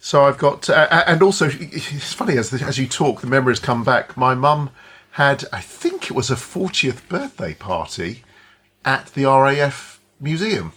[0.00, 3.82] so I've got, uh, and also it's funny as as you talk, the memories come
[3.82, 4.16] back.
[4.16, 4.70] My mum
[5.12, 8.22] had, I think it was a fortieth birthday party
[8.84, 10.72] at the RAF museum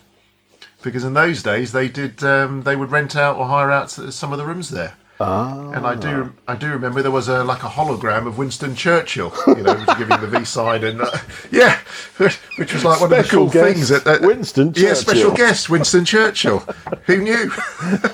[0.81, 4.31] because in those days they did um, they would rent out or hire out some
[4.31, 4.95] of the rooms there.
[5.21, 5.71] Ah.
[5.71, 9.33] And I do, I do remember there was a like a hologram of Winston Churchill,
[9.47, 11.11] you know, giving the V side, and uh,
[11.51, 11.77] yeah,
[12.17, 13.91] which was like one of the cool things.
[13.91, 16.59] At, at, Winston yeah, special guest Winston Churchill.
[17.05, 17.51] Who knew?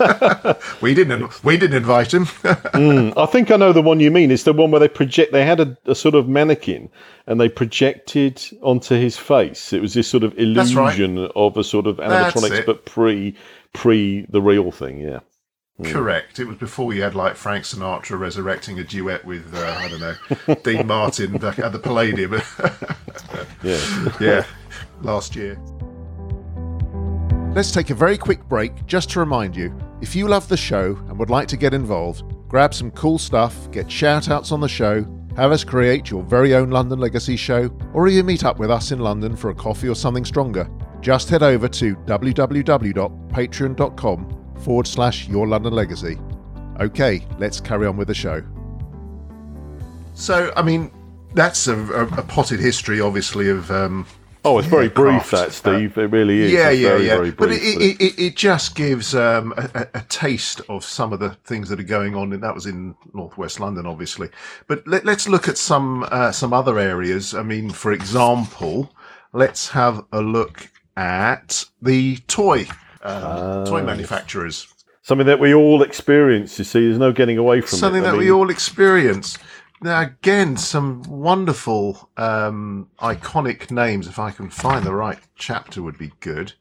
[0.82, 2.26] we didn't, we didn't invite him.
[2.44, 4.32] I think I know the one you mean.
[4.32, 5.32] It's the one where they project.
[5.32, 6.90] They had a, a sort of mannequin,
[7.28, 9.74] and they projected onto his face.
[9.74, 10.86] It was this sort of That's right.
[10.98, 13.36] illusion of a sort of animatronics, but pre
[13.74, 14.98] pre the real thing.
[15.02, 15.20] Yeah.
[15.84, 16.40] Correct.
[16.40, 20.00] It was before you had like Frank Sinatra resurrecting a duet with uh, I don't
[20.00, 20.16] know
[20.64, 22.42] Dean Martin back at the Palladium.
[23.64, 23.80] Yeah.
[24.20, 24.46] yeah,
[25.02, 25.58] last year.
[27.56, 30.96] Let's take a very quick break just to remind you if you love the show
[31.08, 34.68] and would like to get involved, grab some cool stuff, get shout outs on the
[34.68, 35.04] show,
[35.36, 38.92] have us create your very own London Legacy show, or even meet up with us
[38.92, 40.70] in London for a coffee or something stronger,
[41.02, 46.18] just head over to www.patreon.com forward slash your London Legacy.
[46.80, 48.44] Okay, let's carry on with the show.
[50.14, 50.92] So, I mean,
[51.34, 54.06] that's a, a, a potted history, obviously, of um,
[54.48, 55.32] Oh, it's very brief, craft.
[55.32, 55.98] that Steve.
[55.98, 56.52] it really is.
[56.52, 57.16] yeah, It's yeah, very, yeah.
[57.16, 60.62] Very but brief, it, but it, it, it just gives um, a, a- a taste
[60.70, 62.32] of some of the things that are going on.
[62.32, 64.30] And that was in northwest London, obviously.
[64.68, 67.34] But let, let's look at some uh, some other areas.
[67.34, 68.94] I mean, for example,
[69.34, 72.68] let's have a look at the toy
[73.06, 74.68] uh, toy Ah, manufacturers.
[75.02, 76.58] something that we all experience.
[76.58, 78.08] You see, there's no getting away from Something it.
[78.08, 79.38] I that we all experience.
[79.82, 84.08] Now, again, some wonderful, um, iconic names.
[84.08, 86.54] If I can find the right chapter, would be good.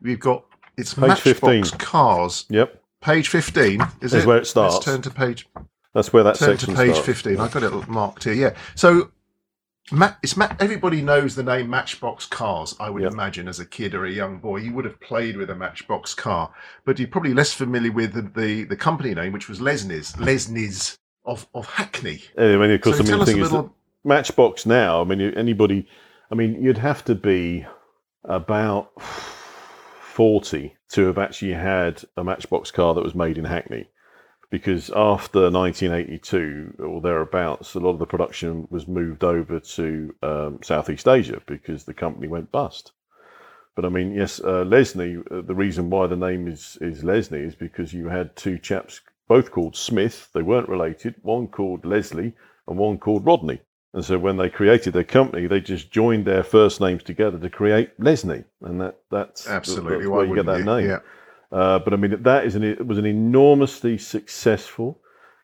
[0.00, 0.44] We've got
[0.76, 1.78] it's Page Matchbox 15.
[1.78, 3.82] Cars, Yep, page fifteen.
[4.00, 4.26] Is Is it?
[4.26, 4.74] where it starts.
[4.74, 5.46] Let's turn to page
[5.94, 7.00] that's where that turn to page starts.
[7.00, 7.38] fifteen.
[7.38, 8.32] I've got it marked here.
[8.34, 8.54] Yeah.
[8.74, 9.10] So.
[9.90, 12.76] Ma- it's Ma- everybody knows the name Matchbox Cars.
[12.78, 15.50] I would imagine as a kid or a young boy, you would have played with
[15.50, 19.48] a Matchbox car, but you're probably less familiar with the the, the company name, which
[19.48, 22.22] was Lesney's Lesney's of of Hackney.
[22.38, 23.74] I mean, of course, so I mean, the thing is little.
[24.04, 25.00] Matchbox now.
[25.00, 25.86] I mean, anybody.
[26.30, 27.66] I mean, you'd have to be
[28.24, 33.88] about forty to have actually had a Matchbox car that was made in Hackney,
[34.52, 40.58] because after 1982 or thereabouts, a lot of the production was moved over to um,
[40.62, 42.92] Southeast Asia because the company went bust.
[43.74, 45.18] But I mean, yes, uh, Lesney.
[45.32, 49.00] Uh, the reason why the name is is Lesney is because you had two chaps,
[49.26, 50.28] both called Smith.
[50.34, 51.14] They weren't related.
[51.22, 52.34] One called Leslie
[52.68, 53.62] and one called Rodney.
[53.94, 57.48] And so when they created their company, they just joined their first names together to
[57.48, 59.96] create Lesney, and that that's Absolutely.
[59.96, 60.64] that's Why you get that you?
[60.66, 60.90] name.
[60.90, 60.98] Yeah.
[61.52, 65.00] Uh, but I mean, that is an it was an enormously successful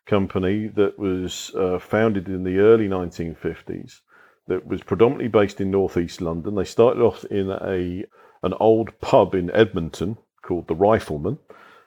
[0.06, 4.00] company that was uh, founded in the early 1950s.
[4.46, 6.54] That was predominantly based in northeast London.
[6.54, 8.04] They started off in a
[8.42, 11.38] an old pub in Edmonton called the Rifleman,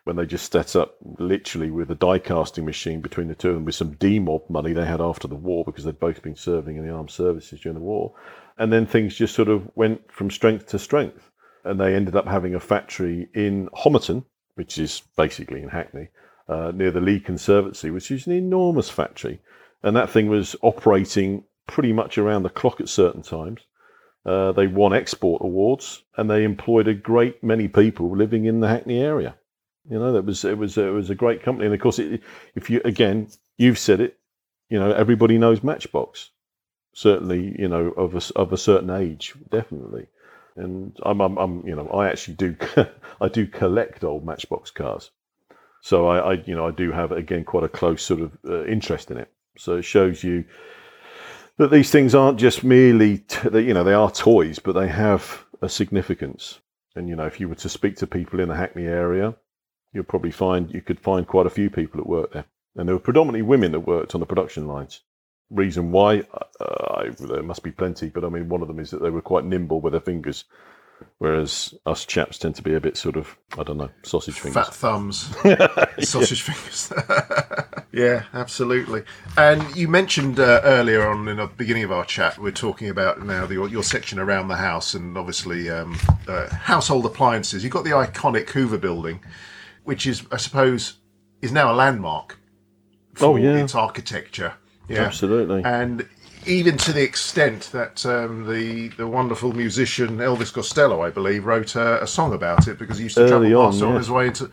[0.04, 3.56] when they just set up literally with a die casting machine between the two of
[3.56, 6.78] them with some D-mob money they had after the war because they'd both been serving
[6.78, 8.14] in the armed services during the war.
[8.58, 11.31] And then things just sort of went from strength to strength
[11.64, 16.10] and they ended up having a factory in Homerton, which is basically in Hackney,
[16.48, 19.40] uh, near the Lee Conservancy, which is an enormous factory.
[19.84, 23.62] And that thing was operating pretty much around the clock at certain times.
[24.26, 28.68] Uh, they won export awards, and they employed a great many people living in the
[28.68, 29.36] Hackney area.
[29.90, 32.22] You know, that was it was it was a great company, and of course, it,
[32.54, 34.20] if you again, you've said it,
[34.70, 36.30] you know, everybody knows Matchbox.
[36.94, 40.08] Certainly, you know, of a, of a certain age, definitely
[40.56, 42.56] and I'm, I'm, I'm, you know, I actually do,
[43.22, 45.12] I do collect old Matchbox cars.
[45.82, 48.66] So I, I, you know, I do have again quite a close sort of uh,
[48.66, 49.32] interest in it.
[49.58, 50.46] So it shows you
[51.58, 55.46] that these things aren't just merely, t- you know, they are toys, but they have
[55.62, 56.60] a significance.
[56.96, 59.36] And you know, if you were to speak to people in the Hackney area,
[59.94, 62.96] you'll probably find you could find quite a few people that work there, and there
[62.96, 65.02] were predominantly women that worked on the production lines
[65.52, 66.24] reason why
[66.60, 69.10] uh, I, there must be plenty, but I mean one of them is that they
[69.12, 70.46] were quite nimble with their fingers,
[71.20, 74.66] whereas us chaps tend to be a bit sort of I don't know sausage fingers.
[74.66, 75.36] Fat thumbs,
[76.08, 76.92] sausage fingers.
[77.92, 79.04] yeah, absolutely.
[79.38, 83.22] And you mentioned uh, earlier on in the beginning of our chat, we're talking about
[83.26, 87.64] now the, your section around the house and obviously um, uh, household appliances.
[87.64, 89.20] You've got the iconic Hoover building,
[89.84, 90.98] which is, I suppose,
[91.42, 92.40] is now a landmark
[93.16, 93.58] for Oh, yeah.
[93.58, 94.54] its architecture.
[94.94, 95.04] Yeah.
[95.04, 95.64] Absolutely.
[95.64, 96.08] And
[96.46, 101.76] even to the extent that um, the the wonderful musician Elvis Costello, I believe, wrote
[101.76, 103.92] a, a song about it because he used to Early travel on, past it on
[103.92, 103.98] yeah.
[103.98, 104.52] his way into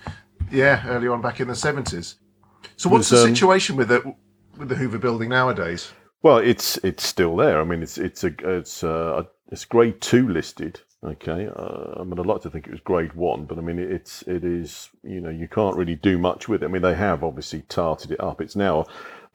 [0.50, 2.16] yeah, early on back in the seventies.
[2.76, 4.02] So what's Was, the um, situation with it
[4.56, 5.92] with the Hoover Building nowadays?
[6.22, 7.60] Well, it's it's still there.
[7.60, 10.80] I mean, it's it's a it's uh, it's grade two listed.
[11.04, 13.78] Okay, uh, I mean, I'd like to think it was grade one, but I mean,
[13.78, 16.66] it's it is you know you can't really do much with it.
[16.66, 18.40] I mean, they have obviously tarted it up.
[18.40, 18.86] It's now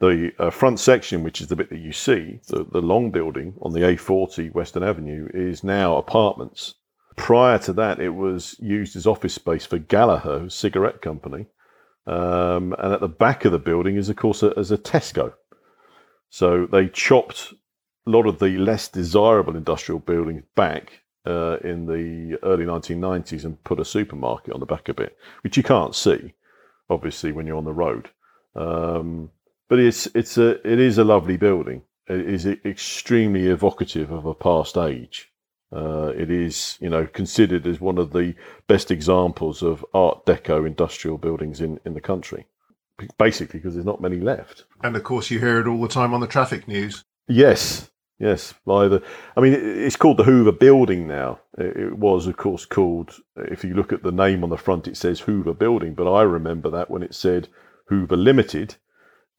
[0.04, 3.54] the uh, front section, which is the bit that you see, the the long building
[3.62, 6.74] on the A40 Western Avenue, is now apartments.
[7.16, 11.46] Prior to that, it was used as office space for Gallaher cigarette company,
[12.06, 15.32] um, and at the back of the building is, of course, a, as a Tesco.
[16.28, 17.54] So they chopped
[18.06, 23.62] a lot of the less desirable industrial buildings back uh, in the early 1990s and
[23.64, 26.34] put a supermarket on the back of it, which you can't see.
[26.90, 28.10] obviously, when you're on the road.
[28.56, 29.30] Um,
[29.74, 31.82] but it's it's a it is a lovely building.
[32.06, 35.32] It is extremely evocative of a past age.
[35.74, 38.36] Uh, it is, you know, considered as one of the
[38.68, 42.46] best examples of Art Deco industrial buildings in, in the country.
[43.18, 44.62] Basically, because there's not many left.
[44.84, 47.02] And of course, you hear it all the time on the traffic news.
[47.26, 48.54] Yes, yes.
[48.64, 49.02] By the,
[49.36, 51.40] I mean, it's called the Hoover Building now.
[51.58, 53.10] It was, of course, called.
[53.34, 55.94] If you look at the name on the front, it says Hoover Building.
[55.94, 57.48] But I remember that when it said
[57.88, 58.76] Hoover Limited,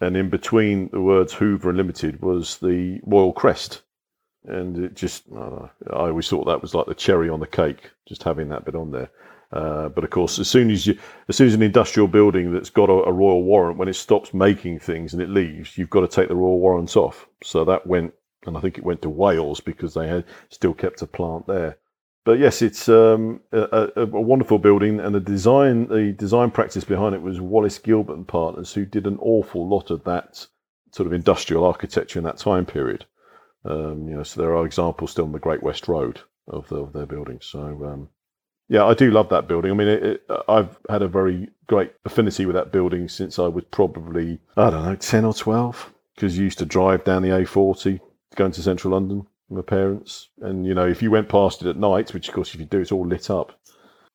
[0.01, 3.81] and in between the words Hoover and Limited was the Royal Crest
[4.47, 7.91] and it just I, I, always thought that was like the cherry on the cake,
[8.08, 9.10] just having that bit on there.
[9.51, 10.97] Uh, but of course, as soon as you,
[11.29, 14.34] as soon as an industrial building that's got a, a, royal warrant, when it stops
[14.34, 17.27] making things and it leaves, you've got to take the royal warrants off.
[17.43, 18.13] So that went,
[18.45, 21.77] and I think it went to Wales because they had still kept a plant there.
[22.25, 27.13] But yes, it's um, a, a, wonderful building, and the design, the design practice behind
[27.13, 30.47] it was Wallis Gilbert and Partners, who did an awful lot of that
[30.91, 33.05] sort of industrial architecture in that time period.
[33.63, 36.77] Um, you know, so there are examples still on the Great West Road of, the,
[36.77, 37.45] of their buildings.
[37.45, 38.09] So um,
[38.69, 39.69] yeah, I do love that building.
[39.69, 43.47] I mean, it, it, I've had a very great affinity with that building since I
[43.47, 47.29] was probably I don't know ten or twelve because you used to drive down the
[47.29, 47.99] A40
[48.35, 51.77] going to central London my parents, and you know if you went past it at
[51.77, 53.60] night, which of course if you do, it's all lit up.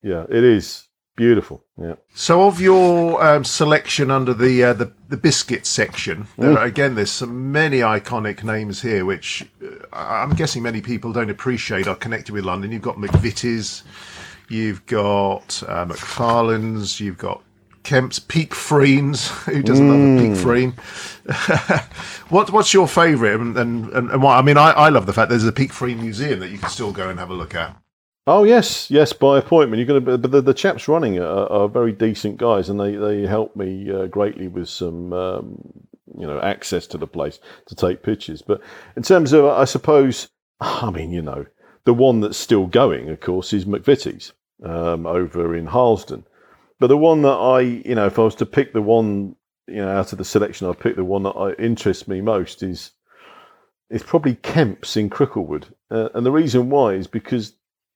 [0.01, 1.95] Yeah, it is Beautiful, yeah.
[2.15, 6.95] So, of your um, selection under the, uh, the the biscuit section, there are, again,
[6.95, 11.97] there's so many iconic names here, which uh, I'm guessing many people don't appreciate are
[11.97, 12.71] connected with London.
[12.71, 13.83] You've got McVitie's,
[14.47, 17.43] you've got uh, Macfarlane's, you've got
[17.83, 19.27] Kemp's Peek Freans.
[19.45, 20.17] Who doesn't mm.
[20.17, 20.73] love a Peek Frean?
[22.31, 24.37] what What's your favourite and, and, and why?
[24.37, 26.69] I mean, I, I love the fact there's a Peek Frean museum that you can
[26.69, 27.75] still go and have a look at.
[28.27, 29.79] Oh yes, yes, by appointment.
[29.79, 32.95] You're going to, but the, the chaps running are, are, very decent guys, and they
[32.95, 35.57] they help me uh, greatly with some um,
[36.17, 38.43] you know access to the place to take pictures.
[38.43, 38.61] But
[38.95, 40.29] in terms of, I suppose,
[40.61, 41.45] I mean, you know,
[41.85, 46.23] the one that's still going, of course, is McVitie's um, over in Harlesden.
[46.79, 49.35] But the one that I, you know, if I was to pick the one,
[49.71, 52.63] you know, out of the selection, I'd pick the one that I, interests me most
[52.63, 52.91] is
[53.89, 57.53] is probably Kemp's in Cricklewood, uh, and the reason why is because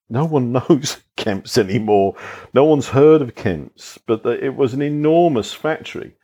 [0.09, 2.15] no one knows Kemp's anymore.
[2.53, 6.15] No one's heard of Kemp's, but it was an enormous factory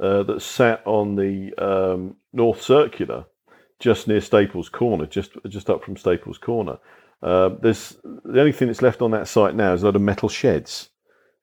[0.00, 3.24] uh, that sat on the um, North Circular,
[3.78, 6.78] just near Staples Corner, just just up from Staples Corner.
[7.22, 10.02] Uh, there's the only thing that's left on that site now is a lot of
[10.02, 10.88] metal sheds.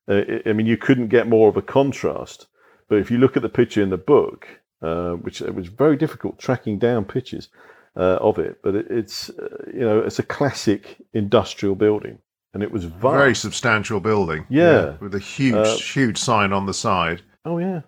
[0.10, 2.48] Uh, I mean, you couldn't get more of a contrast.
[2.90, 4.48] But if you look at the picture in the book,
[4.82, 7.50] uh, which it was very difficult tracking down pictures,
[7.96, 8.62] uh, of it.
[8.64, 12.20] But it, it's uh, you know it's a classic industrial building,
[12.54, 13.02] and it was vast.
[13.02, 14.46] very substantial building.
[14.50, 14.72] Yeah.
[14.72, 17.22] yeah with a huge uh, huge sign on the side.
[17.46, 17.82] Oh yeah.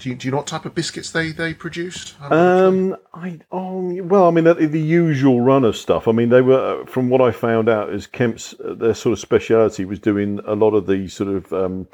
[0.00, 2.20] Do you, do you know what type of biscuits they, they produced?
[2.20, 6.08] Um, I oh well, I mean the, the, usual run of stuff.
[6.08, 9.12] I mean they were uh, from what I found out is Kemp's uh, their sort
[9.12, 11.86] of speciality was doing a lot of the sort of um,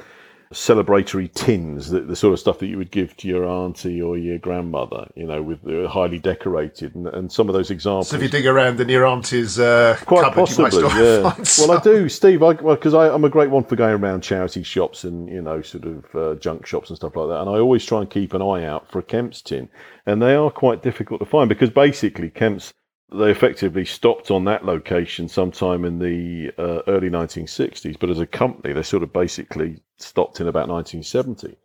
[0.53, 4.17] celebratory tins, the, the, sort of stuff that you would give to your auntie or
[4.17, 8.09] your grandmother, you know, with the highly decorated, and, and some of those examples.
[8.09, 11.35] So if you dig around in your auntie's uh, quite cupboard, possibly, yeah.
[11.59, 15.05] Well, I do, Steve, because I, am a great one for going around charity shops
[15.05, 17.85] and you know, sort of uh, junk shops and stuff like that, and I always
[17.85, 19.69] try and keep an eye out for a Kemp's tin,
[20.07, 22.73] and they are quite difficult to find because basically Kemp's
[23.19, 28.27] they effectively stopped on that location sometime in the uh, early 1960s, but as a
[28.27, 31.57] company, they sort of basically stopped in about 1970.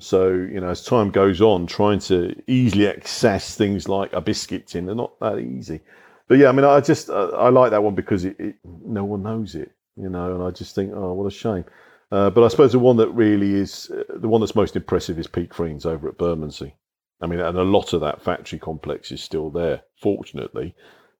[0.00, 4.66] So, you know, as time goes on, trying to easily access things like a biscuit
[4.66, 5.80] tin, they're not that easy.
[6.26, 9.04] But yeah, I mean, I just, uh, I like that one because it, it, no
[9.04, 11.64] one knows it, you know, and I just think, oh, what a shame.
[12.10, 15.18] Uh, but I suppose the one that really is, uh, the one that's most impressive
[15.18, 16.74] is Peek Freans over at Bermondsey.
[17.20, 20.74] I mean, and a lot of that factory complex is still there, fortunately.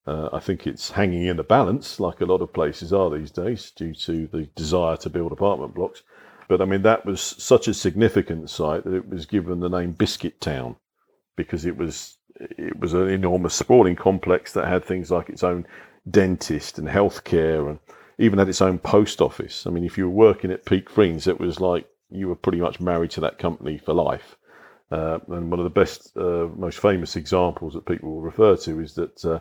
[0.07, 3.31] Uh, I think it's hanging in the balance, like a lot of places are these
[3.31, 6.03] days, due to the desire to build apartment blocks.
[6.49, 9.93] But I mean, that was such a significant site that it was given the name
[9.93, 10.77] Biscuit Town
[11.37, 15.67] because it was it was an enormous sporting complex that had things like its own
[16.11, 17.79] dentist and healthcare, and
[18.19, 19.67] even had its own post office.
[19.67, 22.61] I mean, if you were working at Peek Freans, it was like you were pretty
[22.61, 24.37] much married to that company for life.
[24.91, 28.81] Uh, and one of the best, uh, most famous examples that people will refer to
[28.81, 29.41] is that uh,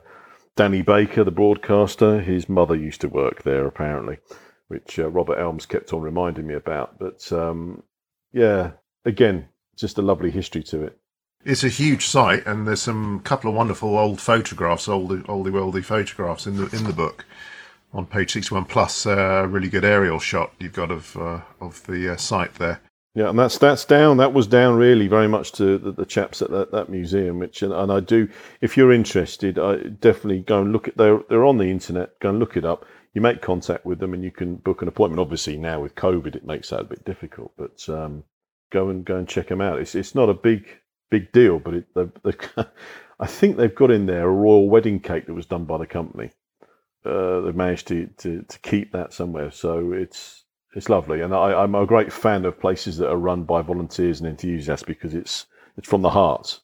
[0.56, 4.18] Danny Baker, the broadcaster, his mother used to work there apparently,
[4.68, 6.98] which uh, Robert Elms kept on reminding me about.
[6.98, 7.84] But um,
[8.32, 8.72] yeah,
[9.06, 10.98] again, just a lovely history to it.
[11.46, 15.84] It's a huge site, and there's some couple of wonderful old photographs, oldie, oldie worldy
[15.84, 17.26] photographs in the in the book
[17.94, 21.86] on page 61 plus a uh, really good aerial shot you've got of uh, of
[21.86, 22.82] the site there
[23.16, 24.18] Yeah, and that's that's down.
[24.18, 27.38] That was down really very much to the, the chaps at that, that museum.
[27.38, 28.28] Which and, and, I do,
[28.59, 30.97] if you're interested, I definitely go and look at.
[30.97, 32.20] They're they're on the internet.
[32.20, 32.86] Go and look it up.
[33.14, 35.20] You make contact with them, and you can book an appointment.
[35.20, 37.51] Obviously, now with COVID, it makes that a bit difficult.
[37.55, 38.24] But um,
[38.72, 39.80] go and go and check them out.
[39.80, 40.66] It's it's not a big
[41.11, 42.34] big deal, but it, they, they,
[43.20, 45.86] I think they've got in there a royal wedding cake that was done by the
[45.86, 46.32] company.
[47.05, 50.43] Uh, they've managed to, to to keep that somewhere, so it's
[50.76, 54.20] it's lovely, and I, am a great fan of places that are run by volunteers
[54.20, 55.46] and enthusiasts because it's
[55.78, 56.60] it's from the heart.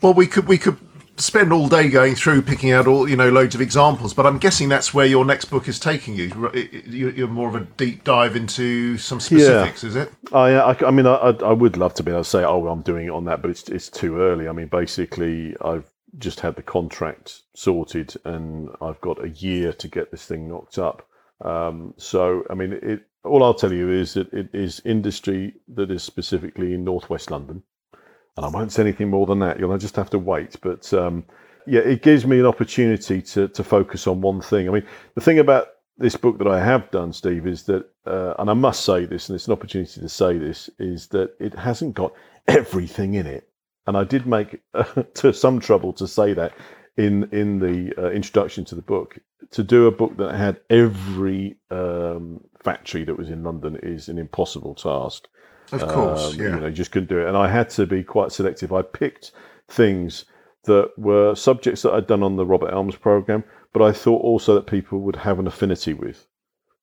[0.00, 0.78] Well, we could we could
[1.16, 4.38] spend all day going through picking out all you know loads of examples, but I'm
[4.38, 6.50] guessing that's where your next book is taking you.
[6.86, 9.88] You're more of a deep dive into some specifics, yeah.
[9.88, 10.12] is it?
[10.32, 12.82] I, I, I mean, I, I would love to be able to say, oh, I'm
[12.82, 14.48] doing it on that, but it's it's too early.
[14.48, 15.86] I mean, basically, I've
[16.18, 20.78] just had the contract sorted, and I've got a year to get this thing knocked
[20.78, 21.06] up.
[21.44, 25.90] Um, so, I mean, it, all I'll tell you is that it is industry that
[25.90, 27.62] is specifically in northwest London,
[28.36, 29.58] and I won't say anything more than that.
[29.58, 30.56] You'll just have to wait.
[30.60, 31.24] But um,
[31.66, 34.68] yeah, it gives me an opportunity to to focus on one thing.
[34.68, 35.68] I mean, the thing about
[35.98, 39.28] this book that I have done, Steve, is that, uh, and I must say this,
[39.28, 42.12] and it's an opportunity to say this, is that it hasn't got
[42.48, 43.48] everything in it.
[43.86, 44.84] And I did make uh,
[45.14, 46.54] to some trouble to say that
[46.96, 49.18] in in the uh, introduction to the book.
[49.52, 54.18] To do a book that had every um, factory that was in London is an
[54.18, 55.28] impossible task.
[55.72, 56.54] Of course, um, yeah.
[56.54, 57.28] You know, you just couldn't do it.
[57.28, 58.72] And I had to be quite selective.
[58.72, 59.32] I picked
[59.68, 60.24] things
[60.64, 64.54] that were subjects that I'd done on the Robert Elms program, but I thought also
[64.54, 66.26] that people would have an affinity with.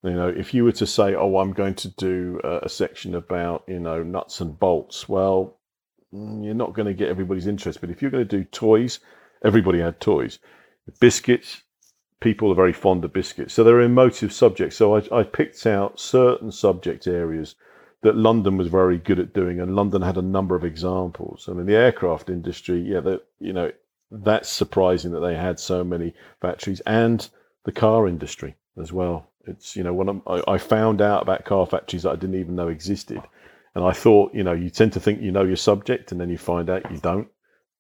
[0.04, 3.16] You know, if you were to say, "Oh, I'm going to do a, a section
[3.16, 5.60] about you know nuts and bolts," well,
[6.14, 7.82] mm, you're not going to get everybody's interest.
[7.82, 9.00] But if you're going to do toys,
[9.44, 10.40] everybody had toys.
[11.00, 11.64] Biscuits,
[12.20, 13.54] people are very fond of biscuits.
[13.54, 14.76] So they're emotive subjects.
[14.76, 17.56] So I, I picked out certain subject areas
[18.02, 21.48] that London was very good at doing, and London had a number of examples.
[21.50, 23.72] I mean, the aircraft industry, yeah, that you know,
[24.10, 27.28] that's surprising that they had so many factories, and
[27.66, 29.30] the car industry as well.
[29.46, 32.56] It's you know, when I, I found out about car factories that I didn't even
[32.56, 33.22] know existed,
[33.76, 36.30] and I thought, you know, you tend to think you know your subject, and then
[36.30, 37.28] you find out you don't,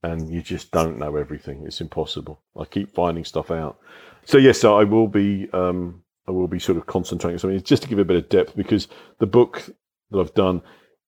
[0.03, 1.63] and you just don't know everything.
[1.65, 2.41] It's impossible.
[2.57, 3.79] I keep finding stuff out.
[4.25, 7.39] So yes, so I will be um, I will be sort of concentrating.
[7.39, 8.87] So just to give a bit of depth, because
[9.19, 9.69] the book
[10.11, 10.61] that I've done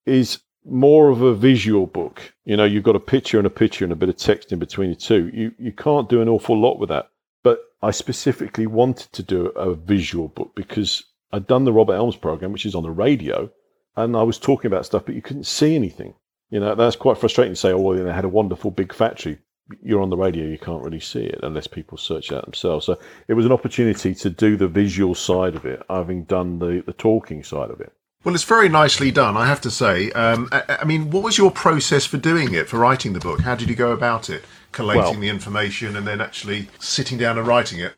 [0.05, 2.33] is more of a visual book.
[2.45, 4.59] You know, you've got a picture and a picture and a bit of text in
[4.59, 5.29] between the two.
[5.33, 7.09] You you can't do an awful lot with that.
[7.43, 12.17] But I specifically wanted to do a visual book because I'd done the Robert Elms
[12.17, 13.49] program, which is on the radio,
[13.95, 16.13] and I was talking about stuff, but you couldn't see anything.
[16.51, 19.39] You know, that's quite frustrating to say, oh, well, they had a wonderful big factory
[19.81, 22.85] you're on the radio, you can't really see it unless people search it out themselves.
[22.85, 26.83] So it was an opportunity to do the visual side of it, having done the,
[26.85, 27.93] the talking side of it.
[28.23, 30.11] Well, it's very nicely done, I have to say.
[30.11, 33.41] Um, I, I, mean, what was your process for doing it, for writing the book?
[33.41, 34.43] How did you go about it?
[34.71, 37.95] Collating well, the information and then actually sitting down and writing it?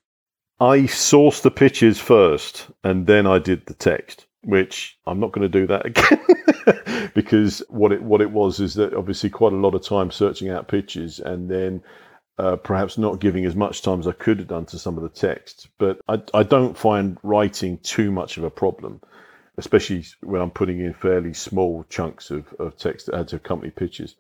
[0.59, 5.49] I sourced the pictures first and then I did the text which I'm not going
[5.49, 9.57] to do that again because what it what it was is that obviously quite a
[9.57, 11.81] lot of time searching out pictures and then
[12.37, 15.03] uh, perhaps not giving as much time as I could have done to some of
[15.03, 15.67] the text.
[15.77, 19.01] But I, I don't find writing too much of a problem,
[19.57, 23.71] especially when I'm putting in fairly small chunks of, of text that had to accompany
[23.71, 24.15] pictures.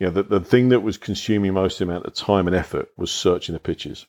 [0.00, 3.12] You know, the, the thing that was consuming most amount of time and effort was
[3.12, 4.06] searching the pictures.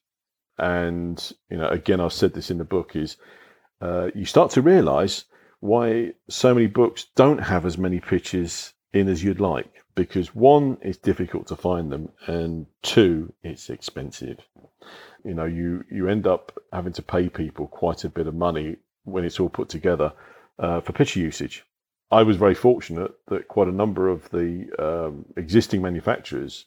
[0.58, 3.18] And, you know, again, I've said this in the book is
[3.82, 5.26] uh, you start to realize
[5.64, 10.78] why so many books don't have as many pictures in as you'd like because one
[10.82, 14.40] it's difficult to find them and two it's expensive.
[15.24, 18.76] You know you you end up having to pay people quite a bit of money
[19.06, 20.12] when it's all put together
[20.60, 21.64] uh, for picture usage.
[22.12, 26.66] I was very fortunate that quite a number of the um, existing manufacturers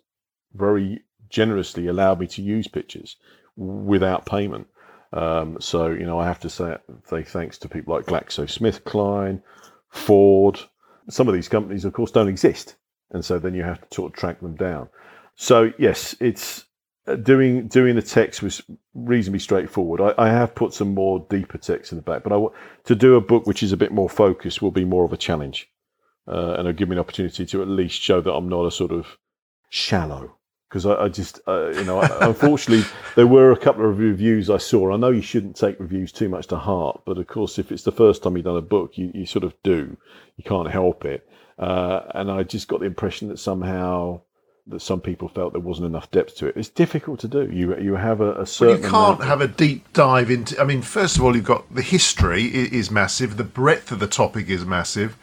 [0.55, 3.17] very generously allowed me to use pictures
[3.57, 4.69] without payment
[5.13, 9.43] um, so, you know, I have to say, say thanks to people like GlaxoSmithKline,
[9.91, 10.61] Ford.
[11.09, 12.77] Some of these companies, of course, don't exist.
[13.11, 14.89] And so then you have to sort of track them down.
[15.37, 16.65] So, yes, it's
[17.07, 18.63] uh, doing doing the text was
[18.95, 20.01] reasonably straightforward.
[20.01, 22.45] I, I have put some more deeper text in the back, but I,
[22.85, 25.17] to do a book which is a bit more focused will be more of a
[25.17, 25.71] challenge.
[26.27, 28.71] Uh, and it'll give me an opportunity to at least show that I'm not a
[28.73, 29.19] sort of
[29.69, 30.36] shallow
[30.69, 34.59] because I, I, just, uh, you know, unfortunately, there were a couple of reviews I
[34.59, 34.93] saw.
[34.93, 37.85] I know you shouldn't take reviews too much to heart, but of course, if it's
[37.85, 39.97] the first time you've done a book, you, you sort of do.
[40.37, 41.29] You can't help it.
[41.59, 44.21] Uh, and I just got the impression that somehow
[44.69, 46.57] that some people felt there wasn't enough depth to it.
[46.57, 47.49] It's difficult to do.
[47.51, 48.83] You you have a, a certain.
[48.83, 50.61] Well, you can't have a deep dive into.
[50.61, 53.37] I mean, first of all, you've got the history is massive.
[53.37, 55.17] The breadth of the topic is massive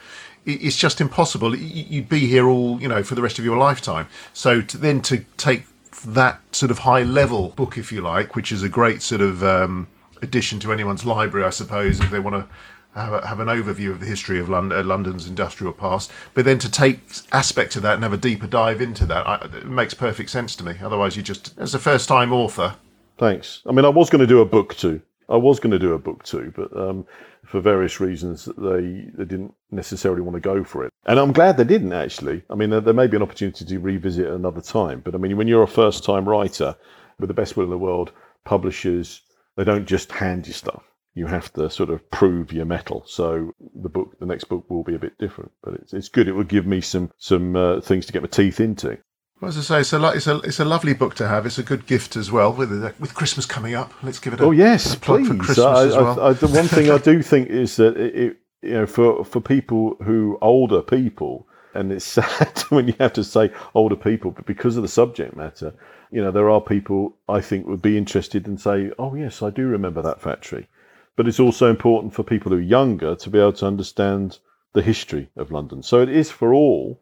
[0.45, 1.55] it's just impossible.
[1.55, 4.07] You'd be here all, you know, for the rest of your lifetime.
[4.33, 5.63] So to, then to take
[6.05, 9.43] that sort of high level book, if you like, which is a great sort of
[9.43, 9.87] um,
[10.21, 12.55] addition to anyone's library, I suppose, if they want to
[12.99, 16.11] have, have an overview of the history of London, uh, London's industrial past.
[16.33, 16.99] But then to take
[17.31, 20.55] aspects of that and have a deeper dive into that, I, it makes perfect sense
[20.57, 20.75] to me.
[20.81, 22.75] Otherwise, you just, as a first time author.
[23.17, 23.61] Thanks.
[23.65, 25.01] I mean, I was going to do a book too.
[25.29, 27.05] I was going to do a book too, but um,
[27.53, 30.91] for various reasons, they they didn't necessarily want to go for it.
[31.05, 32.41] And I'm glad they didn't actually.
[32.49, 35.37] I mean, there, there may be an opportunity to revisit another time, but I mean,
[35.37, 36.75] when you're a first time writer
[37.19, 38.11] with the best will in the world,
[38.43, 39.21] publishers
[39.55, 40.81] they don't just hand you stuff.
[41.13, 43.03] You have to sort of prove your mettle.
[43.05, 46.27] So the book, the next book, will be a bit different, but it's it's good.
[46.27, 48.97] It will give me some some uh, things to get my teeth into.
[49.43, 51.45] Well, as I say, it's a, it's a it's a lovely book to have.
[51.45, 53.93] It's a good gift as well with uh, with Christmas coming up.
[54.01, 55.27] Let's give it a oh yes, a please.
[55.27, 56.17] For Christmas I, as well.
[56.17, 59.25] I, I, the one thing I do think is that it, it, you know for
[59.25, 64.31] for people who older people, and it's sad when you have to say older people,
[64.31, 65.73] but because of the subject matter,
[66.09, 69.49] you know there are people I think would be interested and say, oh yes, I
[69.49, 70.69] do remember that factory.
[71.17, 74.39] But it's also important for people who are younger to be able to understand
[74.71, 75.83] the history of London.
[75.83, 77.01] So it is for all,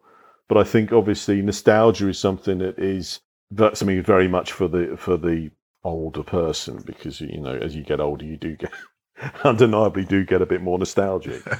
[0.52, 4.98] but I think obviously nostalgia is something that is that's something very much for the
[4.98, 5.50] for the
[5.82, 8.70] older person because you know as you get older you do get
[9.44, 11.42] undeniably do get a bit more nostalgic.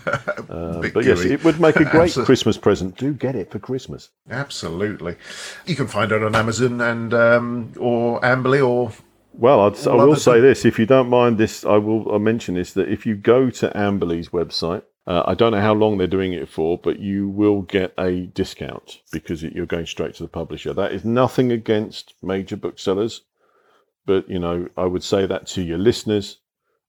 [0.51, 2.12] Uh, but yes, it would make a great.
[2.12, 2.99] Christmas present.
[2.99, 4.11] Do get it for Christmas.
[4.28, 5.16] Absolutely.
[5.64, 8.93] You can find it on Amazon and um, or Amberley or
[9.32, 12.57] well, I'd, I will say this: if you don't mind this, I will I'll mention
[12.57, 16.07] this that if you go to Amberley's website, uh, I don't know how long they're
[16.07, 20.29] doing it for, but you will get a discount because you're going straight to the
[20.29, 20.73] publisher.
[20.73, 23.23] That is nothing against major booksellers,
[24.07, 26.39] but you know I would say that to your listeners.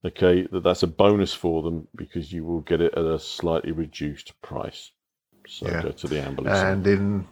[0.06, 3.72] Okay, that that's a bonus for them because you will get it at a slightly
[3.72, 4.92] reduced price.
[5.48, 5.82] So yeah.
[5.82, 6.50] go to the Amberley.
[6.50, 7.28] And in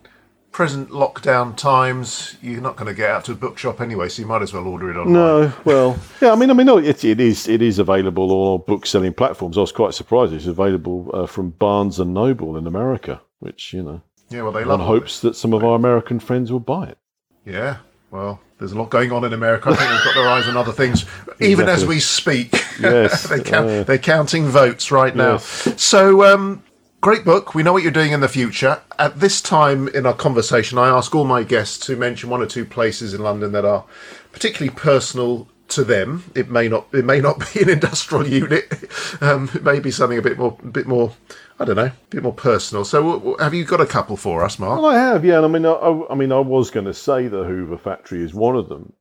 [0.52, 4.28] present lockdown times, you're not going to get out to a bookshop anyway, so you
[4.28, 5.14] might as well order it online.
[5.14, 8.64] No, well, yeah, I mean, I mean, no, it, it is it is available on
[8.68, 9.58] book selling platforms.
[9.58, 13.84] I was quite surprised it's available uh, from Barnes and Noble in America, which you
[13.84, 14.80] know, yeah, well, they love.
[14.80, 16.97] One hopes that some of our American friends will buy it.
[17.45, 17.78] Yeah,
[18.12, 19.70] well, there's a lot going on in America.
[19.70, 21.06] I think they've got their eyes on other things,
[21.39, 22.56] even as we speak.
[22.82, 25.34] Yes, they count, uh, they're counting votes right now.
[25.34, 25.74] Yes.
[25.78, 26.64] So, um,
[27.02, 27.56] Great book.
[27.56, 28.80] We know what you're doing in the future.
[28.99, 32.45] At this time in our conversation, I ask all my guests to mention one or
[32.45, 33.86] two places in London that are
[34.32, 36.26] particularly personal to them.
[36.36, 36.86] It may not.
[36.93, 38.72] It may not be an industrial unit.
[39.20, 41.14] Um, it may be something a bit more, a bit more.
[41.60, 42.86] I don't know, a bit more personal.
[42.86, 44.80] So, have you got a couple for us, Mark?
[44.80, 45.26] Well, I have.
[45.26, 45.41] Yeah.
[45.43, 48.56] I mean, I, I mean, I was going to say the Hoover factory is one
[48.56, 48.93] of them.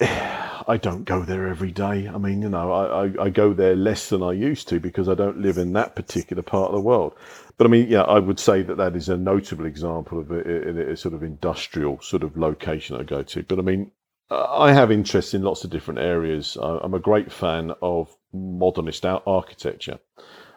[0.68, 2.08] I don't go there every day.
[2.08, 5.08] I mean, you know, I, I, I, go there less than I used to because
[5.08, 7.14] I don't live in that particular part of the world.
[7.58, 10.40] But I mean, yeah, I would say that that is a notable example of a,
[10.40, 13.42] a, a sort of industrial sort of location I go to.
[13.42, 13.90] But I mean,
[14.30, 16.56] I have interest in lots of different areas.
[16.60, 19.98] I'm a great fan of modernist architecture.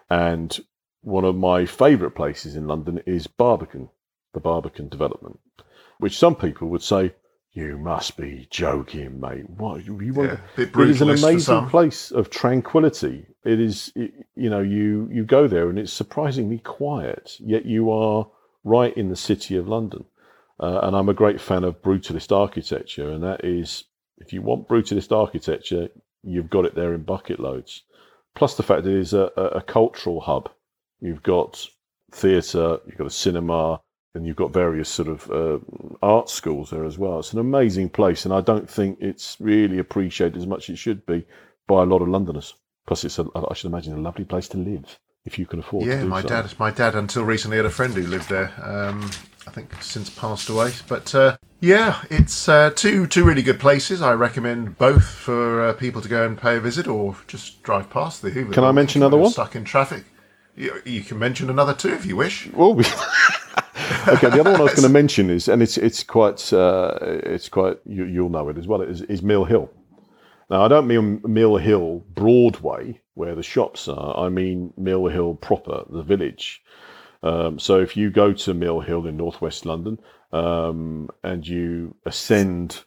[0.10, 0.58] And
[1.02, 3.90] one of my favourite places in London is Barbican,
[4.34, 5.40] the Barbican development,
[5.98, 7.14] which some people would say,
[7.54, 9.50] you must be joking, mate.
[9.50, 10.40] What you want?
[10.58, 13.28] Yeah, it is an amazing place of tranquility.
[13.44, 17.38] It is, it, you know, you you go there and it's surprisingly quiet.
[17.40, 18.28] Yet you are
[18.64, 20.06] right in the city of London.
[20.60, 23.86] Uh, and I'm a great fan of brutalist architecture, and that is,
[24.18, 25.90] if you want brutalist architecture,
[26.24, 27.84] you've got it there in bucket loads.
[28.36, 30.50] Plus the fact it is a, a, a cultural hub.
[31.02, 31.68] You've got
[32.12, 33.82] theatre, you've got a cinema,
[34.16, 35.60] and you've got various sort of uh,
[36.02, 37.20] art schools there as well.
[37.20, 40.78] It's an amazing place, and I don't think it's really appreciated as much as it
[40.78, 41.26] should be
[41.68, 42.54] by a lot of Londoners.
[42.86, 45.86] Plus, it's a, I should imagine a lovely place to live if you can afford.
[45.86, 46.28] Yeah, my so.
[46.28, 48.52] dad, my dad until recently had a friend who lived there.
[48.62, 49.10] Um,
[49.46, 54.02] I think since passed away, but uh, yeah, it's uh, two two really good places.
[54.02, 57.90] I recommend both for uh, people to go and pay a visit or just drive
[57.90, 58.54] past the Hoover.
[58.54, 59.32] Can I mention another one?
[59.32, 60.06] Stuck in traffic.
[60.56, 62.48] You, you, can mention another two if you wish.
[62.54, 62.76] Well,
[64.08, 66.98] okay, the other one I was going to mention is, and it's it's quite uh,
[67.02, 68.82] it's quite you, will know it as well.
[68.82, 69.70] Is, is Mill Hill.
[70.50, 74.18] Now I don't mean Mill Hill Broadway where the shops are.
[74.18, 76.62] I mean Mill Hill proper, the village.
[77.24, 79.98] Um, so if you go to Mill Hill in northwest London
[80.32, 82.84] um, and you ascend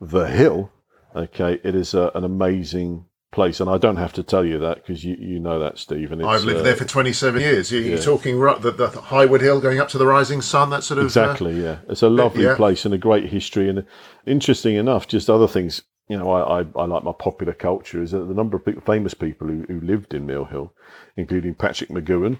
[0.00, 0.70] the hill,
[1.14, 4.76] okay, it is a, an amazing place, and I don't have to tell you that
[4.76, 6.24] because you, you know that, Stephen.
[6.24, 7.70] I've lived uh, there for 27 years.
[7.70, 10.98] You, are talking the, the Highwood Hill going up to the rising sun, that sort
[10.98, 11.04] of.
[11.04, 11.78] Exactly, uh, yeah.
[11.88, 12.56] It's a lovely yeah.
[12.56, 13.68] place and a great history.
[13.68, 13.84] And
[14.26, 18.12] interesting enough, just other things, you know, I, I, I like my popular culture is
[18.12, 20.72] that the number of people, famous people who, who lived in Mill Hill,
[21.16, 22.38] including Patrick McGoohan,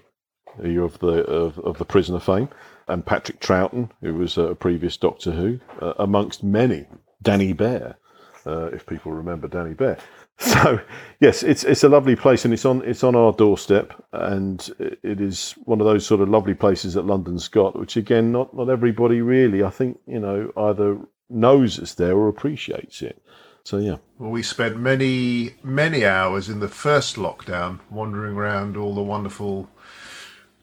[0.63, 2.49] you of the of, of the prisoner fame,
[2.87, 6.85] and Patrick Troughton, who was a previous Doctor Who, uh, amongst many.
[7.21, 7.97] Danny Bear,
[8.45, 9.97] uh, if people remember Danny Bear.
[10.47, 10.79] So
[11.19, 15.19] yes, it's it's a lovely place, and it's on it's on our doorstep, and it
[15.19, 18.69] is one of those sort of lovely places that London's got, which again, not not
[18.69, 23.21] everybody really, I think, you know, either knows it's there or appreciates it.
[23.63, 23.97] So yeah.
[24.19, 29.67] Well, we spent many many hours in the first lockdown wandering around all the wonderful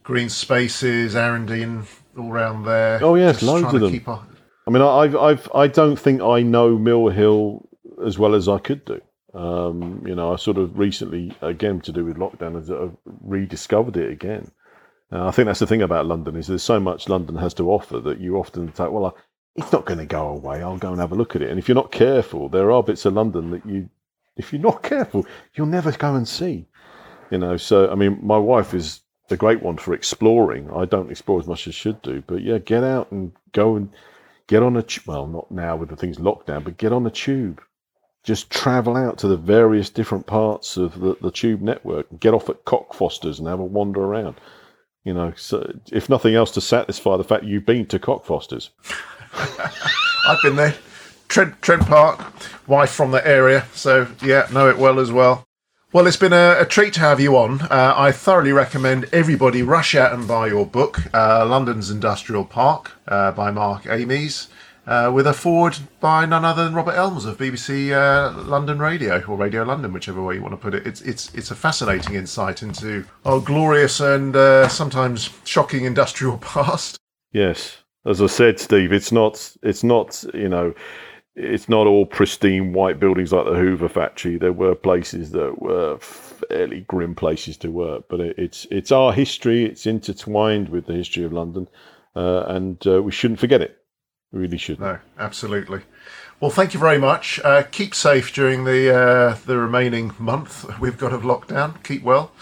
[0.04, 3.00] green spaces, Arrandene, all around there.
[3.02, 4.28] Oh yes, loads of them.
[4.66, 7.68] I mean, I've I've I don't think I know Mill Hill
[8.06, 9.00] as well as I could do.
[9.34, 14.10] Um, you know, I sort of recently, again, to do with lockdown, I've rediscovered it
[14.10, 14.50] again.
[15.10, 17.70] Uh, I think that's the thing about London is there's so much London has to
[17.70, 19.10] offer that you often think, well, I,
[19.56, 20.62] it's not going to go away.
[20.62, 21.50] I'll go and have a look at it.
[21.50, 23.88] And if you're not careful, there are bits of London that you,
[24.36, 26.66] if you're not careful, you'll never go and see.
[27.30, 30.70] You know, so I mean, my wife is a great one for exploring.
[30.70, 33.76] I don't explore as much as I should do, but yeah, get out and go
[33.76, 33.90] and
[34.46, 37.10] get on a well, not now with the things locked down, but get on a
[37.10, 37.60] tube
[38.24, 42.34] just travel out to the various different parts of the, the tube network and get
[42.34, 44.36] off at Cockfosters and have a wander around.
[45.04, 48.70] You know, so if nothing else to satisfy the fact you've been to Cockfosters.
[50.26, 50.74] I've been there.
[51.28, 52.24] Trent, Trent Park,
[52.66, 55.44] wife from the area, so yeah, know it well as well.
[55.92, 57.62] Well, it's been a, a treat to have you on.
[57.62, 62.88] Uh, I thoroughly recommend everybody rush out and buy your book, uh, London's Industrial Past,
[63.06, 64.48] uh, by Mark Amies
[64.86, 69.22] uh, with a forward by none other than Robert Elms of BBC uh, London Radio
[69.26, 70.86] or Radio London, whichever way you want to put it.
[70.86, 76.98] It's it's it's a fascinating insight into our glorious and uh, sometimes shocking industrial past.
[77.32, 80.74] Yes, as I said, Steve, it's not it's not you know.
[81.36, 84.38] It's not all pristine white buildings like the Hoover factory.
[84.38, 89.12] There were places that were fairly grim places to work, but it, it's it's our
[89.12, 89.64] history.
[89.64, 91.66] It's intertwined with the history of London,
[92.14, 93.83] uh, and uh, we shouldn't forget it
[94.34, 94.80] really should.
[94.80, 95.82] No, absolutely.
[96.40, 97.40] Well, thank you very much.
[97.42, 101.82] Uh, keep safe during the uh, the remaining month we've got of lockdown.
[101.84, 102.32] Keep well.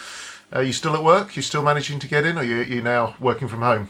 [0.53, 1.36] Are you still at work?
[1.36, 3.88] You're still managing to get in, or you you now working from home?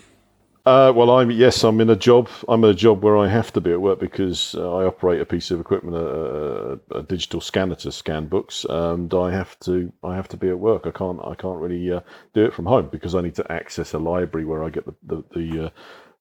[0.64, 2.28] Uh, well, I'm yes, I'm in a job.
[2.46, 5.20] I'm in a job where I have to be at work because uh, I operate
[5.20, 9.58] a piece of equipment, a, a, a, digital scanner to scan books, and I have
[9.60, 10.86] to I have to be at work.
[10.86, 12.00] I can't I can't really uh,
[12.32, 14.94] do it from home because I need to access a library where I get the
[15.02, 15.70] the, the uh,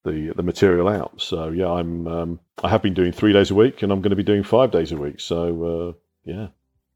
[0.03, 1.21] the the material out.
[1.21, 4.11] So yeah, I'm um, I have been doing three days a week, and I'm going
[4.11, 5.19] to be doing five days a week.
[5.19, 5.93] So uh,
[6.25, 6.47] yeah.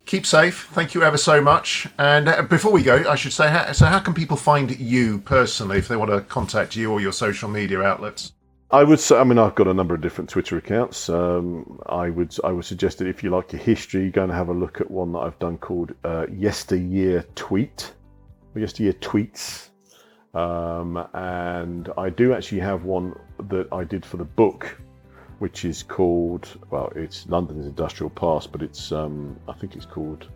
[0.06, 0.70] Keep safe.
[0.72, 1.88] Thank you ever so much.
[1.98, 5.18] And uh, before we go, I should say, how, so how can people find you
[5.20, 8.32] personally if they want to contact you or your social media outlets?
[8.70, 11.10] I would say, I mean, I've got a number of different Twitter accounts.
[11.10, 14.50] Um, I would, I would suggest that if you like your history, go and have
[14.50, 17.94] a look at one that I've done called uh, Yesteryear Tweet,
[18.54, 19.70] or Yesteryear Tweets.
[20.36, 23.18] Um, and I do actually have one
[23.50, 24.78] that I did for the book,
[25.40, 30.30] which is called well, it's London's Industrial Past, but it's um, I think it's called.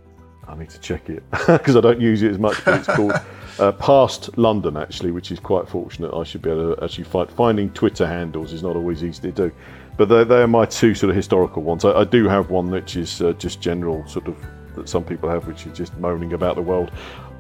[0.48, 2.66] I need to check it because I don't use it as much.
[2.66, 3.14] But it's called
[3.60, 6.12] uh, Past London, actually, which is quite fortunate.
[6.12, 9.32] I should be able to actually find finding Twitter handles is not always easy to
[9.32, 9.52] do,
[9.96, 11.86] but they're, they're my two sort of historical ones.
[11.86, 14.38] I, I do have one which is uh, just general sort of
[14.76, 16.90] that some people have, which is just moaning about the world.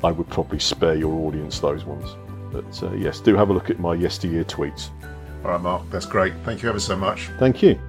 [0.03, 2.16] I would probably spare your audience those ones.
[2.52, 4.89] But uh, yes, do have a look at my yesteryear tweets.
[5.43, 6.34] All right, Mark, that's great.
[6.43, 7.30] Thank you ever so much.
[7.39, 7.80] Thank you.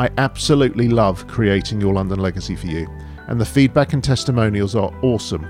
[0.00, 2.88] I absolutely love creating your London legacy for you,
[3.28, 5.46] and the feedback and testimonials are awesome.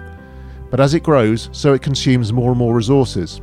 [0.71, 3.41] But as it grows, so it consumes more and more resources.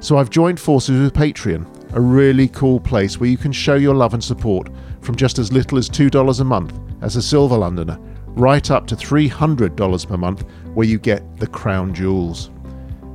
[0.00, 3.94] So I've joined forces with Patreon, a really cool place where you can show your
[3.94, 4.68] love and support
[5.02, 8.96] from just as little as $2 a month as a Silver Londoner, right up to
[8.96, 12.50] $300 per month, where you get the crown jewels.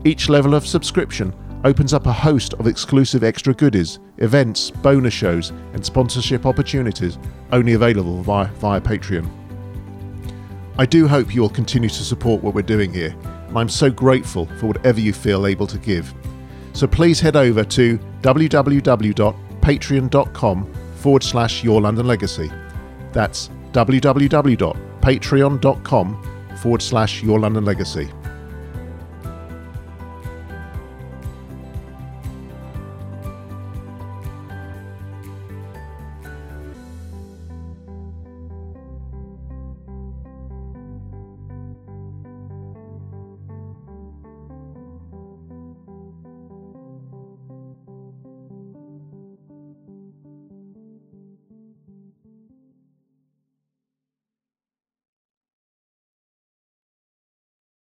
[0.03, 1.31] Each level of subscription
[1.63, 7.19] opens up a host of exclusive extra goodies, events, bonus shows, and sponsorship opportunities
[7.51, 9.29] only available via, via Patreon.
[10.77, 13.15] I do hope you will continue to support what we're doing here,
[13.47, 16.11] and I'm so grateful for whatever you feel able to give.
[16.73, 22.51] So please head over to www.patreon.com forward slash your London legacy.
[23.11, 28.09] That's www.patreon.com forward slash your London legacy.